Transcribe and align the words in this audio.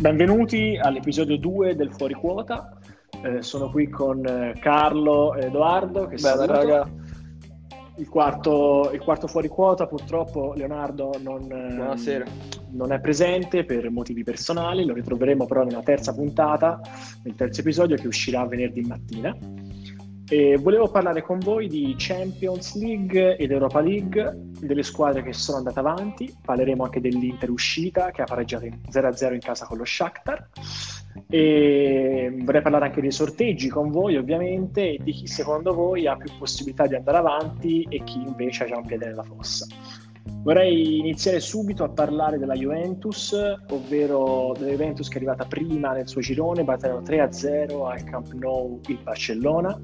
Benvenuti 0.00 0.78
all'episodio 0.80 1.36
2 1.36 1.76
del 1.76 1.92
Fuori 1.92 2.14
Quota. 2.14 2.78
Eh, 3.22 3.42
sono 3.42 3.70
qui 3.70 3.90
con 3.90 4.24
eh, 4.26 4.54
Carlo 4.58 5.34
e 5.34 5.46
Edoardo. 5.46 6.06
Che 6.06 6.16
Bene, 6.16 6.46
raga. 6.46 6.90
Il 7.96 8.08
quarto, 8.08 8.90
il 8.90 9.00
quarto 9.00 9.26
fuori 9.26 9.48
quota, 9.48 9.86
purtroppo 9.86 10.54
Leonardo 10.56 11.12
non, 11.22 11.42
eh, 11.42 11.74
Buonasera. 11.74 12.24
non 12.70 12.90
è 12.90 13.00
presente 13.00 13.64
per 13.64 13.90
motivi 13.90 14.22
personali, 14.22 14.86
lo 14.86 14.94
ritroveremo 14.94 15.44
però 15.44 15.62
nella 15.64 15.82
terza 15.82 16.14
puntata, 16.14 16.80
nel 17.22 17.34
terzo 17.34 17.60
episodio 17.60 17.96
che 17.96 18.06
uscirà 18.06 18.46
venerdì 18.46 18.80
mattina. 18.80 19.36
E 20.32 20.56
volevo 20.56 20.88
parlare 20.88 21.20
con 21.20 21.40
voi 21.40 21.68
di 21.68 21.94
Champions 21.98 22.74
League 22.76 23.36
ed 23.36 23.50
Europa 23.50 23.82
League, 23.82 24.32
delle 24.60 24.82
squadre 24.82 25.22
che 25.22 25.34
sono 25.34 25.58
andate 25.58 25.78
avanti, 25.78 26.34
parleremo 26.42 26.84
anche 26.84 27.02
dell'Inter 27.02 27.50
uscita 27.50 28.10
che 28.12 28.22
ha 28.22 28.24
pareggiato 28.24 28.64
in 28.64 28.80
0-0 28.90 29.34
in 29.34 29.40
casa 29.40 29.66
con 29.66 29.76
lo 29.76 29.84
Shakhtar. 29.84 30.48
E 31.28 32.34
vorrei 32.44 32.62
parlare 32.62 32.86
anche 32.86 33.02
dei 33.02 33.10
sorteggi 33.10 33.68
con 33.68 33.90
voi 33.90 34.16
ovviamente 34.16 34.92
e 34.92 34.98
di 35.02 35.12
chi 35.12 35.26
secondo 35.26 35.74
voi 35.74 36.06
ha 36.06 36.16
più 36.16 36.30
possibilità 36.38 36.86
di 36.86 36.94
andare 36.94 37.18
avanti 37.18 37.86
e 37.90 38.02
chi 38.02 38.22
invece 38.26 38.64
ha 38.64 38.68
già 38.68 38.78
un 38.78 38.86
piede 38.86 39.04
nella 39.04 39.24
fossa. 39.24 39.66
Vorrei 40.44 40.98
iniziare 40.98 41.40
subito 41.40 41.84
a 41.84 41.90
parlare 41.90 42.38
della 42.38 42.54
Juventus, 42.54 43.32
ovvero 43.68 44.54
della 44.58 44.70
Juventus 44.70 45.08
che 45.08 45.14
è 45.14 45.16
arrivata 45.18 45.44
prima 45.44 45.92
nel 45.92 46.08
suo 46.08 46.20
girone, 46.20 46.64
battendo 46.64 47.02
3-0 47.02 47.90
al 47.90 48.02
Camp 48.04 48.32
Nou 48.32 48.80
il 48.86 48.98
Barcellona, 49.02 49.78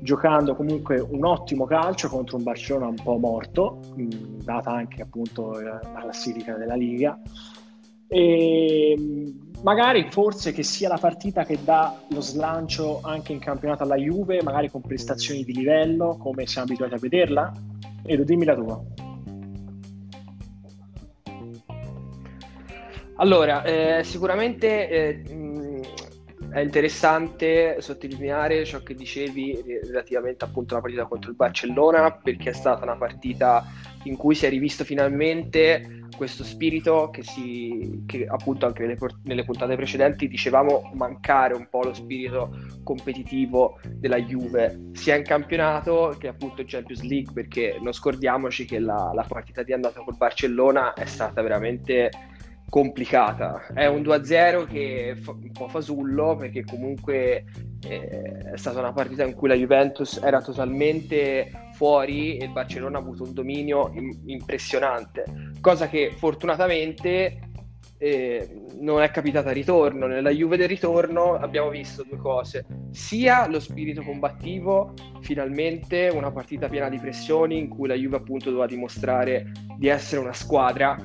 giocando 0.00 0.54
comunque 0.54 1.00
un 1.00 1.24
ottimo 1.24 1.64
calcio 1.64 2.08
contro 2.08 2.36
un 2.36 2.42
Barcellona 2.42 2.86
un 2.86 2.96
po' 3.02 3.18
morto, 3.18 3.80
mh, 3.94 4.42
data 4.44 4.70
anche 4.70 5.02
appunto 5.02 5.60
la 5.60 5.80
classifica 6.00 6.54
della 6.54 6.74
Liga. 6.74 7.18
E 8.10 8.96
magari 9.62 10.08
forse 10.10 10.52
che 10.52 10.62
sia 10.62 10.88
la 10.88 10.96
partita 10.96 11.44
che 11.44 11.58
dà 11.62 11.94
lo 12.08 12.20
slancio 12.20 13.00
anche 13.02 13.32
in 13.32 13.38
campionato 13.38 13.82
alla 13.82 13.96
Juve, 13.96 14.42
magari 14.42 14.70
con 14.70 14.80
prestazioni 14.80 15.44
di 15.44 15.52
livello, 15.52 16.16
come 16.16 16.46
siamo 16.46 16.68
abituati 16.68 16.94
a 16.94 16.98
vederla. 16.98 17.52
Edo, 18.04 18.24
dimmi 18.24 18.44
la 18.44 18.54
tua. 18.54 18.82
Allora, 23.20 23.64
eh, 23.64 24.04
sicuramente 24.04 24.88
eh, 24.88 25.22
è 26.50 26.60
interessante 26.60 27.80
sottolineare 27.80 28.64
ciò 28.64 28.82
che 28.82 28.94
dicevi 28.94 29.62
relativamente 29.84 30.44
appunto 30.44 30.74
alla 30.74 30.82
partita 30.82 31.04
contro 31.04 31.30
il 31.30 31.36
Barcellona, 31.36 32.10
perché 32.12 32.50
è 32.50 32.54
stata 32.54 32.84
una 32.84 32.96
partita 32.96 33.64
in 34.04 34.16
cui 34.16 34.34
si 34.34 34.46
è 34.46 34.48
rivisto 34.48 34.84
finalmente 34.84 36.06
questo 36.16 36.42
spirito 36.42 37.10
che, 37.10 37.22
si, 37.22 38.02
che 38.06 38.26
appunto 38.26 38.66
anche 38.66 38.82
nelle, 38.82 38.96
nelle, 39.24 39.44
puntate 39.44 39.76
precedenti 39.76 40.26
dicevamo 40.26 40.90
mancare 40.94 41.54
un 41.54 41.68
po' 41.68 41.82
lo 41.82 41.94
spirito 41.94 42.56
competitivo 42.82 43.78
della 43.88 44.18
Juve, 44.18 44.90
sia 44.92 45.14
in 45.14 45.24
campionato 45.24 46.16
che 46.18 46.28
appunto 46.28 46.62
in 46.62 46.66
Champions 46.66 47.02
League, 47.02 47.32
perché 47.32 47.78
non 47.80 47.92
scordiamoci 47.92 48.64
che 48.64 48.78
la, 48.78 49.12
la 49.14 49.24
partita 49.28 49.62
di 49.62 49.72
andata 49.72 50.00
col 50.00 50.16
Barcellona 50.16 50.94
è 50.94 51.04
stata 51.04 51.42
veramente 51.42 52.10
complicata. 52.68 53.66
È 53.72 53.86
un 53.86 54.02
2-0 54.02 54.66
che 54.66 55.10
è 55.10 55.30
un 55.30 55.52
po' 55.52 55.68
fasullo 55.68 56.36
perché 56.36 56.64
comunque 56.64 57.44
eh, 57.86 58.52
è 58.52 58.56
stata 58.56 58.80
una 58.80 58.92
partita 58.92 59.24
in 59.24 59.34
cui 59.34 59.48
la 59.48 59.54
Juventus 59.54 60.20
era 60.22 60.42
totalmente 60.42 61.70
fuori 61.72 62.36
e 62.36 62.44
il 62.44 62.52
Barcellona 62.52 62.98
ha 62.98 63.00
avuto 63.00 63.22
un 63.22 63.32
dominio 63.32 63.92
impressionante, 64.26 65.24
cosa 65.60 65.88
che 65.88 66.12
fortunatamente 66.16 67.40
eh, 68.00 68.64
non 68.80 69.02
è 69.02 69.10
capitata 69.10 69.50
a 69.50 69.52
ritorno. 69.52 70.06
Nella 70.06 70.30
Juve 70.30 70.56
del 70.56 70.68
ritorno 70.68 71.34
abbiamo 71.34 71.70
visto 71.70 72.04
due 72.04 72.18
cose, 72.18 72.66
sia 72.90 73.48
lo 73.48 73.60
spirito 73.60 74.02
combattivo, 74.02 74.92
finalmente 75.20 76.10
una 76.12 76.30
partita 76.30 76.68
piena 76.68 76.88
di 76.88 76.98
pressioni 76.98 77.58
in 77.58 77.68
cui 77.68 77.88
la 77.88 77.94
Juve 77.94 78.16
appunto 78.16 78.50
doveva 78.50 78.66
dimostrare 78.66 79.52
di 79.76 79.88
essere 79.88 80.20
una 80.20 80.32
squadra 80.32 80.96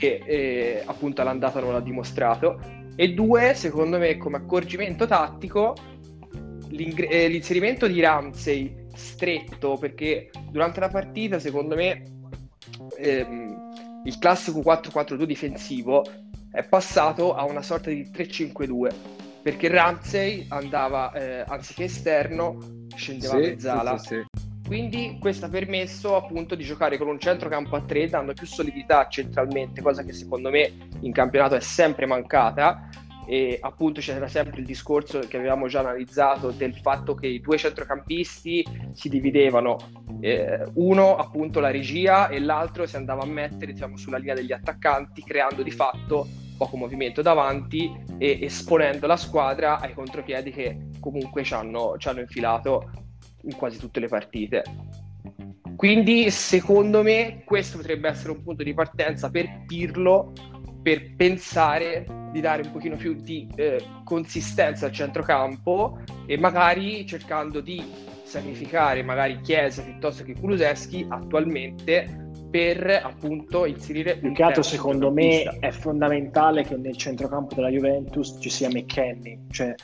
che 0.00 0.22
eh, 0.24 0.82
appunto 0.86 1.20
all'andata 1.20 1.60
non 1.60 1.74
l'ha 1.74 1.80
dimostrato, 1.80 2.58
e 2.96 3.12
due, 3.12 3.54
secondo 3.54 3.98
me, 3.98 4.16
come 4.16 4.38
accorgimento 4.38 5.06
tattico, 5.06 5.76
eh, 6.70 7.28
l'inserimento 7.28 7.86
di 7.86 8.00
Ramsey 8.00 8.86
stretto, 8.94 9.76
perché 9.76 10.30
durante 10.50 10.80
la 10.80 10.88
partita, 10.88 11.38
secondo 11.38 11.74
me, 11.74 12.02
ehm, 12.96 14.02
il 14.04 14.18
classico 14.18 14.60
4-4-2 14.60 15.24
difensivo 15.24 16.02
è 16.50 16.64
passato 16.64 17.34
a 17.34 17.44
una 17.44 17.62
sorta 17.62 17.90
di 17.90 18.10
3-5-2, 18.10 18.90
perché 19.42 19.68
Ramsey 19.68 20.46
andava, 20.48 21.12
eh, 21.12 21.44
anziché 21.46 21.84
esterno, 21.84 22.86
scendeva 22.94 23.34
sì, 23.34 23.44
a 23.44 23.48
mezzala. 23.48 23.98
Sì, 23.98 24.06
sì, 24.06 24.39
quindi 24.70 25.16
questo 25.18 25.46
ha 25.46 25.48
permesso 25.48 26.14
appunto 26.14 26.54
di 26.54 26.62
giocare 26.62 26.96
con 26.96 27.08
un 27.08 27.18
centrocampo 27.18 27.74
a 27.74 27.80
tre, 27.80 28.08
dando 28.08 28.34
più 28.34 28.46
solidità 28.46 29.08
centralmente, 29.08 29.82
cosa 29.82 30.04
che 30.04 30.12
secondo 30.12 30.48
me 30.48 30.72
in 31.00 31.10
campionato 31.10 31.56
è 31.56 31.60
sempre 31.60 32.06
mancata. 32.06 32.88
E 33.26 33.58
appunto 33.60 34.00
c'era 34.00 34.28
sempre 34.28 34.60
il 34.60 34.66
discorso 34.66 35.18
che 35.26 35.38
avevamo 35.38 35.66
già 35.66 35.80
analizzato 35.80 36.52
del 36.52 36.76
fatto 36.76 37.16
che 37.16 37.26
i 37.26 37.40
due 37.40 37.58
centrocampisti 37.58 38.64
si 38.92 39.08
dividevano, 39.08 39.76
eh, 40.20 40.62
uno 40.74 41.16
appunto 41.16 41.58
la 41.58 41.72
regia 41.72 42.28
e 42.28 42.38
l'altro 42.38 42.86
si 42.86 42.94
andava 42.94 43.24
a 43.24 43.26
mettere 43.26 43.72
diciamo, 43.72 43.96
sulla 43.96 44.18
linea 44.18 44.36
degli 44.36 44.52
attaccanti, 44.52 45.24
creando 45.24 45.64
di 45.64 45.72
fatto 45.72 46.28
poco 46.56 46.76
movimento 46.76 47.22
davanti 47.22 47.92
e 48.18 48.38
esponendo 48.40 49.08
la 49.08 49.16
squadra 49.16 49.80
ai 49.80 49.94
contropiedi 49.94 50.52
che 50.52 50.90
comunque 51.00 51.42
ci 51.42 51.54
hanno, 51.54 51.96
ci 51.98 52.06
hanno 52.06 52.20
infilato 52.20 53.08
in 53.42 53.56
quasi 53.56 53.78
tutte 53.78 54.00
le 54.00 54.08
partite. 54.08 54.62
Quindi, 55.76 56.30
secondo 56.30 57.02
me, 57.02 57.42
questo 57.44 57.78
potrebbe 57.78 58.08
essere 58.08 58.32
un 58.32 58.42
punto 58.42 58.62
di 58.62 58.74
partenza 58.74 59.30
per 59.30 59.64
Pirlo 59.66 60.32
per 60.82 61.14
pensare 61.14 62.06
di 62.32 62.40
dare 62.40 62.62
un 62.62 62.72
pochino 62.72 62.96
più 62.96 63.14
di 63.14 63.48
eh, 63.56 63.82
consistenza 64.04 64.86
al 64.86 64.92
centrocampo 64.92 66.00
e 66.26 66.38
magari 66.38 67.04
cercando 67.06 67.60
di 67.60 67.82
sacrificare 68.22 69.02
magari 69.02 69.40
Chiesa 69.40 69.82
piuttosto 69.82 70.22
che 70.22 70.34
Kuluseschi 70.34 71.04
attualmente 71.08 72.19
per 72.50 73.00
appunto 73.02 73.64
inserire 73.64 74.16
più 74.18 74.32
che 74.32 74.42
altro 74.42 74.62
secondo 74.62 75.12
me 75.12 75.42
è 75.60 75.70
fondamentale 75.70 76.64
che 76.64 76.76
nel 76.76 76.96
centrocampo 76.96 77.54
della 77.54 77.68
Juventus 77.68 78.36
ci 78.40 78.50
sia 78.50 78.68
McKenny 78.68 79.46
cioè 79.50 79.74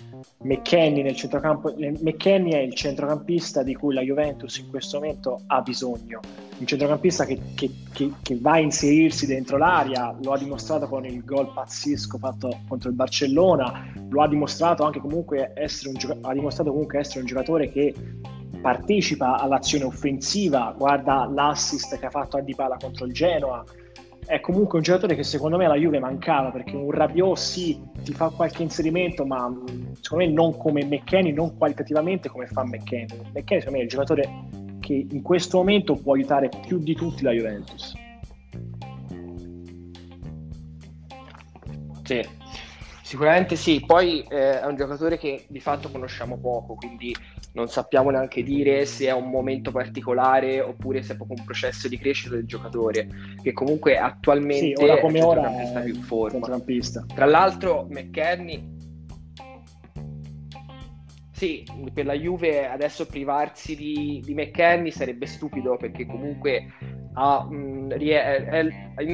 McKenny 0.43 1.03
nel 1.03 1.15
centrocampo 1.15 1.75
McKenny 1.77 2.51
è 2.51 2.59
il 2.59 2.75
centrocampista 2.75 3.63
di 3.63 3.75
cui 3.75 3.95
la 3.95 4.03
Juventus 4.03 4.59
in 4.59 4.69
questo 4.69 4.99
momento 4.99 5.41
ha 5.47 5.61
bisogno. 5.61 6.21
Un 6.59 6.67
centrocampista 6.67 7.25
che, 7.25 7.39
che, 7.55 7.71
che, 7.93 8.13
che 8.23 8.39
va 8.41 8.53
a 8.53 8.59
inserirsi 8.61 9.27
dentro 9.27 9.59
l'area 9.59 10.17
lo 10.23 10.33
ha 10.33 10.39
dimostrato 10.39 10.89
con 10.89 11.05
il 11.05 11.23
gol 11.23 11.53
pazzesco 11.53 12.17
fatto 12.17 12.61
contro 12.67 12.89
il 12.89 12.95
Barcellona 12.95 13.93
lo 14.09 14.23
ha 14.23 14.29
dimostrato 14.29 14.85
anche 14.85 15.01
comunque 15.01 15.53
essere 15.55 15.91
un, 15.91 16.19
ha 16.23 16.33
dimostrato 16.33 16.71
comunque 16.71 17.01
essere 17.01 17.21
un 17.21 17.27
giocatore 17.27 17.71
che 17.71 17.95
partecipa 18.67 19.39
all'azione 19.39 19.85
offensiva, 19.85 20.75
guarda 20.77 21.31
l'assist 21.33 21.97
che 22.01 22.07
ha 22.07 22.11
fatto 22.11 22.37
a 22.37 22.41
Dybala 22.41 22.77
contro 22.81 23.07
il 23.07 23.13
Genoa, 23.13 23.65
è 24.25 24.41
comunque 24.41 24.79
un 24.79 24.83
giocatore 24.83 25.15
che 25.15 25.23
secondo 25.23 25.57
me 25.57 25.67
alla 25.67 25.77
Juve 25.77 26.01
mancava 26.01 26.51
perché 26.51 26.75
un 26.75 26.91
Rabiot 26.91 27.37
sì, 27.37 27.81
ti 28.03 28.13
fa 28.13 28.29
qualche 28.31 28.65
inserimento 28.65 29.25
ma 29.25 29.49
secondo 30.01 30.25
me 30.25 30.33
non 30.33 30.57
come 30.57 30.85
McKenny, 30.85 31.31
non 31.31 31.57
qualitativamente 31.57 32.29
come 32.29 32.49
fa 32.49 32.65
McKenny. 32.65 33.31
McKenny 33.33 33.61
secondo 33.61 33.71
me 33.71 33.79
è 33.79 33.83
il 33.83 33.89
giocatore 33.89 34.29
che 34.81 35.07
in 35.11 35.23
questo 35.23 35.59
momento 35.59 35.95
può 35.95 36.15
aiutare 36.15 36.49
più 36.67 36.81
di 36.81 36.97
tutti 36.97 37.23
la 37.23 37.31
Juventus. 37.31 37.95
Sì, 42.03 42.21
sicuramente 43.07 43.55
sì, 43.55 43.85
poi 43.87 44.27
eh, 44.29 44.61
è 44.61 44.67
un 44.67 44.75
giocatore 44.75 45.17
che 45.17 45.45
di 45.47 45.61
fatto 45.61 45.93
conosciamo 45.93 46.39
poco, 46.39 46.75
quindi 46.75 47.15
non 47.53 47.69
sappiamo 47.69 48.11
neanche 48.11 48.43
dire 48.43 48.85
se 48.85 49.07
è 49.07 49.13
un 49.13 49.31
momento 49.31 49.71
particolare 49.71 50.61
oppure 50.61 51.03
se 51.03 51.13
è 51.13 51.17
proprio 51.17 51.39
un 51.39 51.45
processo 51.45 51.87
di 51.87 51.99
crescita 51.99 52.35
del 52.35 52.47
giocatore, 52.47 53.09
che 53.41 53.53
comunque 53.53 53.97
attualmente 53.97 54.75
sì, 54.77 54.83
ora 54.83 54.99
come 54.99 55.21
è 55.21 55.25
ora 55.25 55.57
è 55.57 55.85
più 55.85 55.95
forma. 56.03 56.33
Centrocampista. 56.33 57.07
Tra 57.15 57.27
l'altro 57.27 57.87
McKenny 57.89 58.75
sì, 61.37 61.63
per 61.93 62.07
la 62.07 62.15
Juve 62.15 62.67
adesso 62.67 63.05
privarsi 63.05 63.77
di, 63.77 64.23
di 64.25 64.33
McKenny 64.33 64.91
sarebbe 64.91 65.27
stupido 65.27 65.77
perché 65.77 66.07
comunque 66.07 66.73
ha, 67.13 67.45
mh, 67.45 67.93
è, 67.93 68.45
è, 68.47 68.59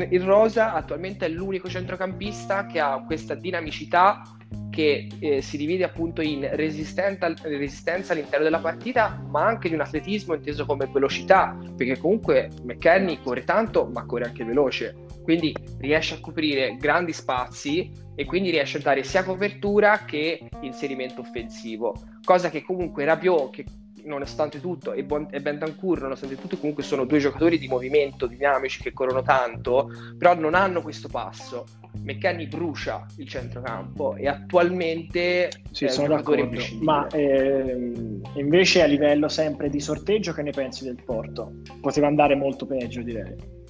il 0.08 0.22
Rosa 0.22 0.72
attualmente 0.72 1.26
è 1.26 1.28
l'unico 1.28 1.68
centrocampista 1.68 2.66
che 2.66 2.78
ha 2.78 3.02
questa 3.04 3.34
dinamicità 3.34 4.22
che 4.70 5.08
eh, 5.18 5.42
si 5.42 5.56
divide 5.56 5.84
appunto 5.84 6.22
in 6.22 6.48
resistenza, 6.52 7.26
all'interno 7.26 8.44
della 8.44 8.58
partita, 8.58 9.22
ma 9.28 9.44
anche 9.44 9.68
di 9.68 9.74
un 9.74 9.82
atletismo 9.82 10.34
inteso 10.34 10.64
come 10.64 10.88
velocità, 10.90 11.56
perché 11.76 11.98
comunque 11.98 12.50
McKenny 12.62 13.20
corre 13.22 13.44
tanto, 13.44 13.86
ma 13.92 14.06
corre 14.06 14.24
anche 14.24 14.44
veloce. 14.44 14.96
quindi 15.22 15.54
riesce 15.78 16.14
a 16.14 16.20
coprire 16.20 16.76
grandi 16.78 17.12
spazi 17.12 17.90
e 18.14 18.24
quindi 18.24 18.50
riesce 18.50 18.78
a 18.78 18.80
dare 18.80 19.04
sia 19.04 19.22
copertura 19.22 20.04
che 20.04 20.48
inserimento 20.62 21.20
offensivo, 21.20 21.94
cosa 22.24 22.50
che 22.50 22.62
comunque 22.62 23.04
Rabiot, 23.04 23.50
che 23.50 23.64
nonostante 24.04 24.60
tutto, 24.60 24.92
e, 24.92 25.04
bon- 25.04 25.28
e 25.30 25.40
Bentancur, 25.40 26.00
nonostante 26.02 26.36
tutto, 26.36 26.56
comunque 26.56 26.82
sono 26.82 27.04
due 27.04 27.18
giocatori 27.18 27.58
di 27.58 27.68
movimento 27.68 28.26
dinamici 28.26 28.82
che 28.82 28.92
corrono 28.92 29.22
tanto, 29.22 29.90
però 30.18 30.34
non 30.34 30.54
hanno 30.54 30.82
questo 30.82 31.08
passo. 31.08 31.66
McKenny 32.02 32.46
brucia 32.48 33.06
il 33.18 33.28
centrocampo 33.28 34.16
e 34.16 34.26
attualmente 34.26 35.50
sì, 35.70 35.88
sono 35.88 36.08
d'accordo. 36.08 36.60
Ma 36.80 37.06
eh, 37.08 37.92
invece 38.34 38.82
a 38.82 38.86
livello 38.86 39.28
sempre 39.28 39.68
di 39.68 39.78
sorteggio, 39.78 40.32
che 40.32 40.42
ne 40.42 40.52
pensi 40.52 40.84
del 40.84 41.00
Porto? 41.04 41.52
Poteva 41.80 42.06
andare 42.06 42.34
molto 42.34 42.66
peggio, 42.66 43.02
direi. 43.02 43.60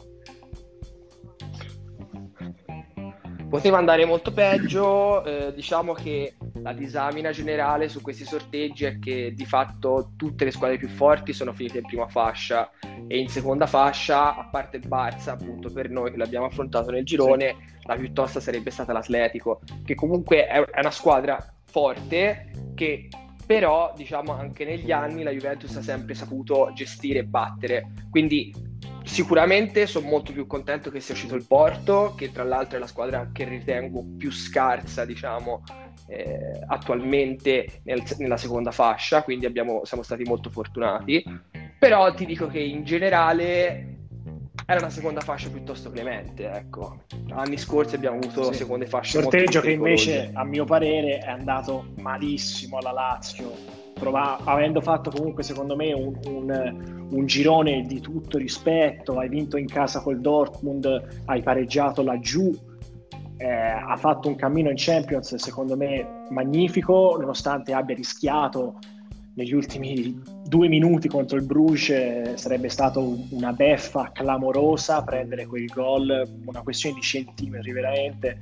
Poteva 3.53 3.77
andare 3.77 4.07
molto 4.07 4.33
peggio, 4.33 5.23
eh, 5.27 5.53
diciamo 5.53 5.93
che 5.93 6.37
la 6.63 6.73
disamina 6.73 7.33
generale 7.33 7.91
su 7.91 8.01
questi 8.01 8.25
sorteggi 8.25 8.87
è 8.87 8.99
che 8.99 9.35
di 9.35 9.45
fatto 9.45 10.13
tutte 10.17 10.47
le 10.47 10.51
squadre 10.51 10.79
più 10.79 10.89
forti 10.89 11.35
sono 11.35 11.53
finite 11.53 11.77
in 11.77 11.85
prima 11.85 12.09
fascia 12.09 12.71
e 13.07 13.19
in 13.19 13.29
seconda 13.29 13.67
fascia, 13.67 14.37
a 14.37 14.49
parte 14.49 14.79
il 14.79 14.89
Barça, 14.89 15.33
appunto 15.33 15.71
per 15.71 15.91
noi 15.91 16.13
che 16.13 16.17
l'abbiamo 16.17 16.47
affrontato 16.47 16.91
nel 16.93 17.05
girone, 17.05 17.57
sì. 17.59 17.87
la 17.89 17.97
più 17.97 18.11
tosta 18.15 18.41
sarebbe 18.41 18.71
stata 18.71 18.95
l'Atletico, 18.95 19.61
che 19.85 19.95
comunque 19.95 20.47
è 20.47 20.65
una 20.79 20.91
squadra 20.91 21.37
forte 21.67 22.53
che 22.75 23.11
però 23.45 23.93
diciamo 23.95 24.33
anche 24.33 24.65
negli 24.65 24.93
anni 24.93 25.23
la 25.23 25.31
Juventus 25.31 25.77
ha 25.77 25.83
sempre 25.83 26.15
saputo 26.15 26.73
gestire 26.75 27.19
e 27.19 27.25
battere, 27.25 27.93
quindi 28.09 28.72
Sicuramente 29.05 29.87
sono 29.87 30.09
molto 30.09 30.33
più 30.33 30.47
contento 30.47 30.91
che 30.91 31.01
sia 31.01 31.15
uscito 31.15 31.35
il 31.35 31.47
Porto, 31.47 32.15
che 32.17 32.31
tra 32.33 32.45
l'altro 32.45 32.77
è 32.77 32.81
la 32.81 32.87
squadra 32.87 33.31
che 33.33 33.45
ritengo 33.45 34.05
più 34.17 34.31
scarsa, 34.31 35.05
diciamo, 35.05 35.63
eh, 36.07 36.61
attualmente 36.67 37.81
nel, 37.85 38.03
nella 38.19 38.37
seconda 38.37 38.71
fascia, 38.71 39.23
quindi 39.23 39.47
abbiamo, 39.47 39.85
siamo 39.85 40.03
stati 40.03 40.23
molto 40.25 40.51
fortunati. 40.51 41.25
Però 41.79 42.13
ti 42.15 42.27
dico 42.27 42.47
che 42.47 42.61
in 42.61 42.85
generale 42.85 43.93
era 44.67 44.79
una 44.79 44.91
seconda 44.91 45.21
fascia 45.21 45.51
piuttosto 45.51 45.91
clemente, 45.91 46.49
ecco. 46.49 47.03
Anni 47.31 47.59
scorsi 47.59 47.95
abbiamo 47.95 48.19
avuto 48.19 48.53
sì. 48.53 48.59
seconde 48.59 48.87
fasce 48.87 49.21
sorteggio 49.21 49.61
che 49.61 49.73
invece 49.73 50.31
a 50.33 50.45
mio 50.45 50.65
parere 50.65 51.19
è 51.19 51.29
andato 51.29 51.87
malissimo 51.97 52.79
alla 52.79 52.93
Lazio 52.93 53.82
prova- 54.03 54.39
avendo 54.43 54.81
fatto 54.81 55.11
comunque 55.11 55.45
secondo 55.45 55.77
me 55.77 55.93
un, 55.93 56.19
un, 56.27 57.07
un, 57.09 57.27
girone 57.27 57.83
di 57.83 58.01
tutto 58.01 58.37
rispetto, 58.37 59.19
hai 59.21 59.29
vinto 59.29 59.57
in 59.57 59.67
casa 59.67 60.01
col 60.01 60.21
Dortmund, 60.21 61.23
hai 61.27 61.41
pareggiato 61.41 62.03
laggiù, 62.03 62.53
eh, 63.37 63.47
ha 63.47 63.97
fatto 63.97 64.27
un 64.27 64.35
cammino 64.35 64.71
in 64.71 64.77
Champions 64.77 65.37
secondo 65.37 65.77
me 65.77 66.25
magnifico, 66.31 67.17
nonostante 67.17 67.73
abbia 67.73 67.95
rischiato 67.95 68.79
negli 69.35 69.55
ultimi 69.55 70.21
due 70.45 70.67
minuti 70.67 71.09
contro 71.09 71.39
il 71.39 71.45
Bruges 71.45 72.35
sarebbe 72.35 72.69
stato 72.69 73.19
una 73.31 73.53
beffa 73.53 74.11
clamorosa 74.13 75.03
prendere 75.05 75.47
quel 75.47 75.67
gol, 75.67 76.29
una 76.45 76.61
questione 76.63 76.97
di 76.97 77.03
centimetri 77.03 77.71
veramente 77.71 78.41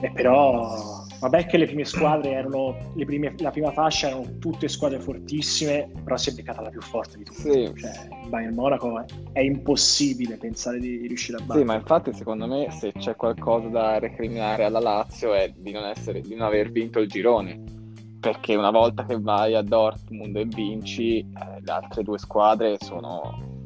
e 0.00 0.10
però, 0.10 1.04
vabbè 1.28 1.46
che 1.46 1.56
le 1.56 1.66
prime 1.66 1.84
squadre 1.84 2.30
erano, 2.30 2.92
le 2.94 3.04
prime, 3.04 3.34
la 3.38 3.50
prima 3.50 3.72
fascia 3.72 4.06
erano 4.08 4.38
tutte 4.38 4.68
squadre 4.68 5.00
fortissime, 5.00 5.90
però 6.04 6.16
si 6.16 6.30
è 6.30 6.32
beccata 6.34 6.62
la 6.62 6.70
più 6.70 6.80
forte 6.80 7.18
di 7.18 7.24
tutte. 7.24 7.40
Sì. 7.40 7.72
Cioè, 7.74 8.08
Bayern 8.28 8.54
Monaco 8.54 9.00
è, 9.00 9.04
è, 9.32 9.40
impossibile 9.40 10.36
pensare 10.36 10.78
di 10.78 11.06
riuscire 11.06 11.38
a 11.38 11.40
battere. 11.40 11.60
Sì, 11.60 11.64
ma 11.64 11.74
infatti 11.74 12.12
secondo 12.12 12.46
me 12.46 12.70
se 12.70 12.92
c'è 12.92 13.16
qualcosa 13.16 13.68
da 13.68 13.98
recriminare 13.98 14.64
alla 14.64 14.78
Lazio 14.78 15.34
è 15.34 15.52
di 15.54 15.72
non, 15.72 15.84
essere, 15.84 16.20
di 16.20 16.34
non 16.34 16.46
aver 16.46 16.70
vinto 16.70 17.00
il 17.00 17.08
girone. 17.08 17.74
Perché 18.20 18.54
una 18.54 18.70
volta 18.70 19.04
che 19.04 19.20
vai 19.20 19.54
a 19.54 19.62
Dortmund 19.62 20.36
e 20.36 20.44
vinci, 20.46 21.18
eh, 21.18 21.60
le 21.60 21.70
altre 21.70 22.02
due 22.02 22.18
squadre 22.18 22.76
sono, 22.80 23.62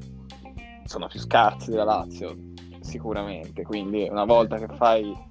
sono 0.84 1.06
più 1.06 1.18
scarse 1.18 1.70
della 1.70 1.84
Lazio, 1.84 2.36
sicuramente. 2.80 3.62
Quindi 3.62 4.06
una 4.10 4.24
volta 4.24 4.56
che 4.56 4.68
fai 4.74 5.28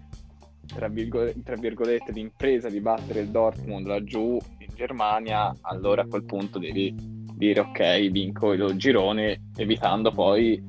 tra, 0.73 0.87
virgolette, 0.87 1.41
tra 1.43 1.55
virgolette 1.55 2.11
l'impresa 2.11 2.69
di 2.69 2.79
battere 2.79 3.21
il 3.21 3.29
Dortmund 3.29 3.87
laggiù 3.87 4.37
in 4.59 4.67
Germania, 4.75 5.55
allora 5.61 6.03
a 6.03 6.07
quel 6.07 6.23
punto 6.23 6.59
devi 6.59 6.95
dire 7.39 7.61
ok, 7.61 8.09
vinco 8.09 8.53
il 8.53 8.73
girone, 8.75 9.49
evitando 9.55 10.11
poi 10.11 10.61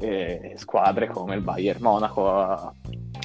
eh, 0.00 0.52
squadre 0.56 1.08
come 1.08 1.36
il 1.36 1.42
Bayern 1.42 1.80
Monaco 1.80 2.28
a, 2.28 2.72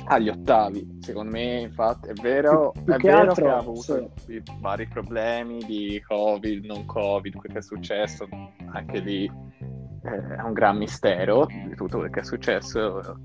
agli 0.06 0.30
ottavi. 0.30 0.98
Secondo 1.02 1.32
me, 1.32 1.62
infatti, 1.62 2.10
è 2.10 2.14
vero, 2.14 2.72
più, 2.72 2.84
più 2.84 2.94
è 2.94 2.98
che 2.98 3.08
vero 3.10 3.30
altro, 3.30 3.46
che 3.46 3.52
ha 3.52 3.58
avuto 3.58 4.12
sì. 4.26 4.42
vari 4.60 4.88
problemi 4.88 5.64
di 5.66 6.02
Covid, 6.06 6.66
non 6.66 6.86
Covid, 6.86 7.36
quel 7.36 7.52
che 7.52 7.58
è 7.60 7.62
successo, 7.62 8.28
anche 8.72 9.00
lì 9.00 9.26
eh, 9.26 10.36
è 10.38 10.42
un 10.42 10.54
gran 10.54 10.78
mistero 10.78 11.46
di 11.46 11.76
tutto 11.76 11.98
quel 11.98 12.10
che 12.10 12.22
è 12.22 12.24
successo 12.24 13.20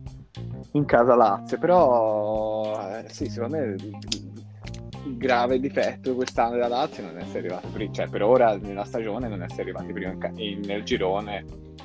in 0.72 0.84
casa 0.84 1.14
Lazio, 1.14 1.58
però 1.58 2.78
eh, 2.98 3.04
sì, 3.08 3.28
secondo 3.28 3.56
me 3.56 3.76
il 5.04 5.16
grave 5.16 5.58
difetto 5.58 6.14
quest'anno 6.14 6.52
della 6.52 6.68
Lazio 6.68 7.04
non 7.04 7.18
essere 7.18 7.40
arrivati 7.40 7.66
prima, 7.68 7.92
cioè 7.92 8.08
per 8.08 8.22
ora 8.22 8.56
nella 8.56 8.84
stagione 8.84 9.28
non 9.28 9.42
essere 9.42 9.62
arrivati 9.62 9.92
prima 9.92 10.14
in, 10.36 10.60
nel 10.64 10.82
girone. 10.84 11.44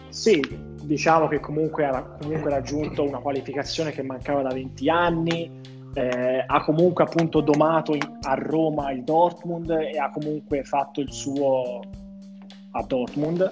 Sì, 0.10 0.42
diciamo 0.84 1.28
che 1.28 1.40
comunque 1.40 1.86
ha 1.86 2.02
comunque 2.22 2.50
raggiunto 2.50 3.04
una 3.04 3.20
qualificazione 3.20 3.92
che 3.92 4.04
mancava 4.04 4.42
da 4.42 4.54
20 4.54 4.90
anni, 4.90 5.62
eh, 5.94 6.44
ha 6.46 6.64
comunque 6.64 7.04
appunto 7.04 7.42
domato 7.42 7.94
in, 7.94 8.20
a 8.22 8.36
Roma 8.36 8.92
il 8.92 9.04
Dortmund 9.04 9.70
e 9.70 9.98
ha 9.98 10.10
comunque 10.12 10.64
fatto 10.64 11.02
il 11.02 11.12
suo 11.12 11.82
a 12.72 12.84
Dortmund 12.84 13.52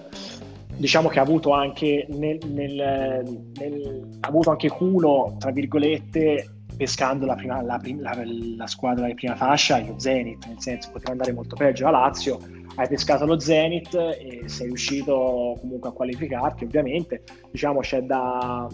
diciamo 0.77 1.09
che 1.09 1.19
ha 1.19 1.23
avuto 1.23 1.51
anche, 1.51 2.05
nel, 2.09 2.39
nel, 2.47 3.41
nel, 3.57 4.07
ha 4.19 4.27
avuto 4.27 4.51
anche 4.51 4.69
culo, 4.69 5.35
tra 5.39 5.51
virgolette, 5.51 6.49
pescando 6.75 7.25
la, 7.25 7.35
prima, 7.35 7.61
la, 7.61 7.79
la, 7.97 8.21
la, 8.57 8.67
squadra 8.67 9.07
di 9.07 9.13
prima 9.13 9.35
fascia, 9.35 9.79
lo 9.79 9.97
Zenit, 9.97 10.45
nel 10.47 10.59
senso 10.59 10.91
poteva 10.91 11.11
andare 11.11 11.31
molto 11.31 11.55
peggio 11.55 11.85
la 11.85 11.91
Lazio, 11.91 12.39
hai 12.75 12.87
pescato 12.87 13.25
lo 13.25 13.39
Zenit 13.39 13.93
e 13.93 14.43
sei 14.45 14.67
riuscito 14.67 15.57
comunque 15.61 15.89
a 15.89 15.93
qualificarti, 15.93 16.65
ovviamente, 16.65 17.23
diciamo 17.51 17.79
c'è 17.79 18.01
da, 18.01 18.67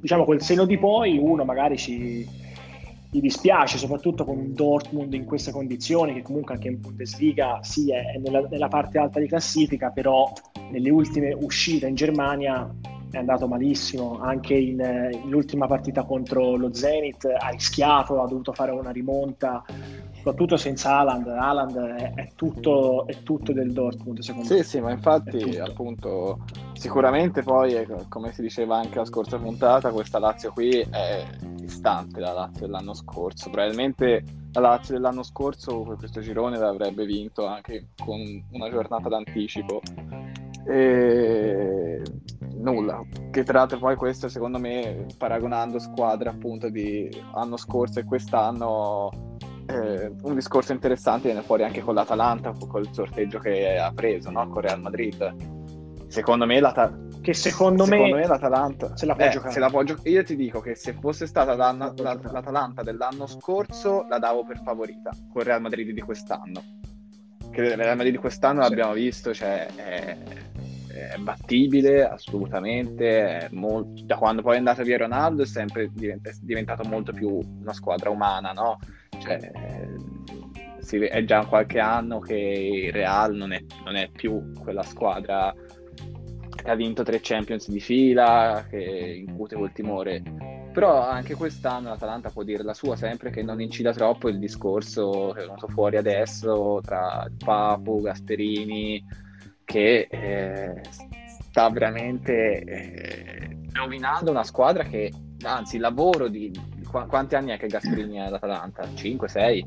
diciamo 0.00 0.24
col 0.24 0.42
seno 0.42 0.64
di 0.64 0.76
poi 0.78 1.18
uno 1.18 1.44
magari 1.44 1.76
ci, 1.76 2.26
gli 3.10 3.20
dispiace, 3.20 3.78
soprattutto 3.78 4.24
con 4.24 4.38
un 4.38 4.54
Dortmund 4.54 5.12
in 5.14 5.24
queste 5.24 5.50
condizioni, 5.50 6.14
che 6.14 6.22
comunque 6.22 6.54
anche 6.54 6.68
in 6.68 6.80
Bundesliga 6.80 7.60
sì 7.62 7.92
è 7.92 8.18
nella, 8.18 8.40
nella 8.48 8.68
parte 8.68 8.98
alta 8.98 9.20
di 9.20 9.26
classifica, 9.26 9.90
però 9.90 10.30
nelle 10.70 10.90
ultime 10.90 11.32
uscite 11.32 11.86
in 11.86 11.94
Germania 11.94 12.68
è 13.10 13.18
andato 13.18 13.46
malissimo, 13.46 14.18
anche 14.20 14.54
in, 14.54 14.80
in 15.12 15.30
l'ultima 15.30 15.66
partita 15.66 16.02
contro 16.04 16.56
lo 16.56 16.74
Zenit 16.74 17.24
ha 17.24 17.48
rischiato, 17.48 18.20
ha 18.22 18.28
dovuto 18.28 18.52
fare 18.52 18.72
una 18.72 18.90
rimonta, 18.90 19.64
soprattutto 20.26 20.56
senza 20.56 20.98
Haaland, 20.98 21.28
Haaland 21.28 21.76
è, 21.76 22.14
è, 22.14 22.28
tutto, 22.34 23.06
è 23.06 23.22
tutto, 23.22 23.52
del 23.52 23.72
Dortmund 23.72 24.18
secondo 24.18 24.48
sì, 24.48 24.54
me. 24.54 24.62
Sì, 24.62 24.68
sì, 24.68 24.80
ma 24.80 24.90
infatti 24.90 25.56
appunto 25.56 26.40
sicuramente 26.72 27.44
poi, 27.44 27.86
come 28.08 28.32
si 28.32 28.42
diceva 28.42 28.76
anche 28.76 28.98
la 28.98 29.04
scorsa 29.04 29.38
puntata, 29.38 29.92
questa 29.92 30.18
Lazio 30.18 30.50
qui 30.50 30.80
è 30.80 31.24
distante 31.54 32.18
dalla 32.18 32.40
Lazio 32.40 32.66
dell'anno 32.66 32.92
scorso, 32.92 33.50
probabilmente 33.50 34.24
la 34.54 34.60
Lazio 34.60 34.94
dell'anno 34.94 35.22
scorso 35.22 35.82
questo 35.96 36.20
girone 36.20 36.58
l'avrebbe 36.58 37.04
vinto 37.04 37.46
anche 37.46 37.90
con 37.96 38.20
una 38.50 38.68
giornata 38.68 39.08
d'anticipo. 39.08 39.80
E 40.68 42.02
nulla, 42.54 43.00
che 43.30 43.44
tra 43.44 43.58
l'altro 43.58 43.78
poi 43.78 43.94
questo 43.94 44.28
secondo 44.28 44.58
me 44.58 45.06
paragonando 45.16 45.78
squadre 45.78 46.30
appunto 46.30 46.68
di 46.68 47.08
anno 47.34 47.56
scorso 47.56 48.00
e 48.00 48.04
quest'anno 48.04 49.36
eh, 49.66 50.12
un 50.22 50.34
discorso 50.34 50.72
interessante 50.72 51.28
viene 51.28 51.42
fuori 51.42 51.64
anche 51.64 51.80
con 51.80 51.94
l'Atalanta, 51.94 52.52
con 52.52 52.82
il 52.82 52.88
sorteggio 52.92 53.38
che 53.38 53.76
ha 53.76 53.92
preso 53.92 54.30
no? 54.30 54.48
con 54.48 54.62
Real 54.62 54.80
Madrid. 54.80 55.34
Secondo 56.08 56.46
me, 56.46 56.60
l'Ata- 56.60 57.04
che 57.20 57.34
secondo, 57.34 57.84
secondo 57.84 58.14
me, 58.14 58.20
me, 58.20 58.26
l'Atalanta 58.28 58.96
se 58.96 59.06
la 59.06 59.16
può 59.16 59.24
eh, 59.24 59.30
giocare. 59.30 59.58
La 59.58 59.68
può 59.68 59.82
gio- 59.82 59.98
io 60.04 60.22
ti 60.22 60.36
dico 60.36 60.60
che 60.60 60.76
se 60.76 60.92
fosse 60.92 61.26
stata 61.26 61.56
la, 61.56 61.72
la, 61.72 62.20
l'Atalanta 62.22 62.82
dell'anno 62.82 63.26
scorso 63.26 64.06
la 64.08 64.18
davo 64.18 64.44
per 64.44 64.60
favorita 64.62 65.10
con 65.32 65.42
Real 65.42 65.60
Madrid 65.60 65.90
di 65.90 66.00
quest'anno. 66.00 66.62
Che 67.50 67.60
il 67.60 67.76
Real 67.76 67.96
Madrid 67.96 68.14
di 68.14 68.20
quest'anno 68.20 68.62
sì. 68.62 68.68
l'abbiamo 68.68 68.92
visto, 68.92 69.34
cioè 69.34 69.66
è, 69.74 70.16
è 70.88 71.16
battibile 71.18 72.06
assolutamente. 72.06 73.48
Molto... 73.50 74.04
Da 74.04 74.16
quando 74.16 74.42
poi 74.42 74.54
è 74.54 74.58
andato 74.58 74.84
via 74.84 74.98
Ronaldo 74.98 75.42
è 75.42 75.46
sempre 75.46 75.90
diventato 76.40 76.84
molto 76.84 77.12
più 77.12 77.40
una 77.60 77.72
squadra 77.72 78.10
umana, 78.10 78.52
no? 78.52 78.78
Cioè, 79.26 79.94
sì, 80.78 80.98
è 80.98 81.24
già 81.24 81.44
qualche 81.44 81.80
anno 81.80 82.20
che 82.20 82.34
il 82.34 82.92
Real 82.92 83.34
non 83.34 83.52
è, 83.52 83.60
non 83.84 83.96
è, 83.96 84.08
più 84.08 84.52
quella 84.62 84.82
squadra 84.82 85.52
che 86.54 86.70
ha 86.70 86.74
vinto 86.74 87.02
tre 87.02 87.18
Champions 87.20 87.68
di 87.68 87.80
fila, 87.80 88.64
che 88.68 89.24
incute 89.26 89.56
quel 89.56 89.72
timore. 89.72 90.22
Però 90.72 91.00
anche 91.00 91.34
quest'anno 91.34 91.88
l'Atalanta 91.88 92.30
può 92.30 92.42
dire 92.42 92.62
la 92.62 92.74
sua 92.74 92.96
sempre 92.96 93.30
che 93.30 93.42
non 93.42 93.60
incida 93.60 93.92
troppo 93.92 94.28
il 94.28 94.38
discorso 94.38 95.32
che 95.34 95.40
è 95.40 95.44
venuto 95.44 95.68
fuori 95.68 95.96
adesso 95.96 96.80
tra 96.84 97.26
Papu, 97.36 98.02
Gasperini, 98.02 99.04
che 99.64 100.06
eh, 100.10 100.82
sta 101.56 101.70
veramente 101.70 102.60
eh, 102.60 103.58
rovinando 103.72 104.30
una 104.30 104.44
squadra 104.44 104.84
che, 104.84 105.10
anzi, 105.42 105.76
il 105.76 105.82
lavoro 105.82 106.28
di... 106.28 106.52
Qu- 106.96 107.06
quanti 107.08 107.34
anni 107.34 107.50
è 107.50 107.58
che 107.58 107.66
Gasperini 107.66 108.16
è 108.16 108.20
all'Atalanta? 108.20 108.88
5, 108.94 109.28
6? 109.28 109.66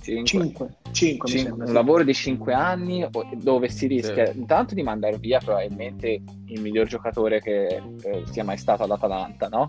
5, 0.00 0.52
5, 0.90 1.28
5 1.28 1.64
un 1.66 1.72
lavoro 1.72 2.02
di 2.02 2.14
5 2.14 2.54
anni 2.54 3.06
dove 3.42 3.68
si 3.68 3.86
rischia 3.86 4.30
sì. 4.30 4.38
intanto 4.38 4.74
di 4.74 4.82
mandare 4.82 5.18
via 5.18 5.38
probabilmente 5.38 6.22
il 6.46 6.60
miglior 6.62 6.86
giocatore 6.86 7.40
che 7.40 7.66
eh, 7.66 8.22
sia 8.24 8.44
mai 8.44 8.56
stato 8.56 8.84
all'Atalanta, 8.84 9.48
no? 9.48 9.66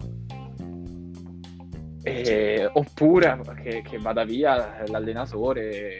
E, 2.03 2.69
oppure 2.71 3.41
che, 3.61 3.81
che, 3.81 3.97
vada 3.97 4.23
via 4.23 4.81
l'allenatore 4.87 5.99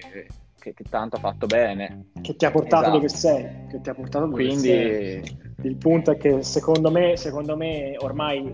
che, 0.57 0.73
che, 0.73 0.83
tanto 0.89 1.17
ha 1.17 1.19
fatto 1.19 1.45
bene. 1.45 2.05
Che 2.21 2.35
ti 2.35 2.45
ha 2.45 2.51
portato 2.51 2.83
esatto. 2.83 2.95
dove 2.95 3.09
sei. 3.09 3.67
Che 3.69 3.81
ti 3.81 3.89
ha 3.89 3.93
portato 3.93 4.25
dove 4.25 4.45
Quindi... 4.45 4.67
sei. 4.67 5.37
Il 5.63 5.75
punto 5.75 6.11
è 6.11 6.17
che 6.17 6.41
secondo 6.41 6.89
me, 6.89 7.17
secondo 7.17 7.57
me 7.57 7.95
ormai 7.99 8.53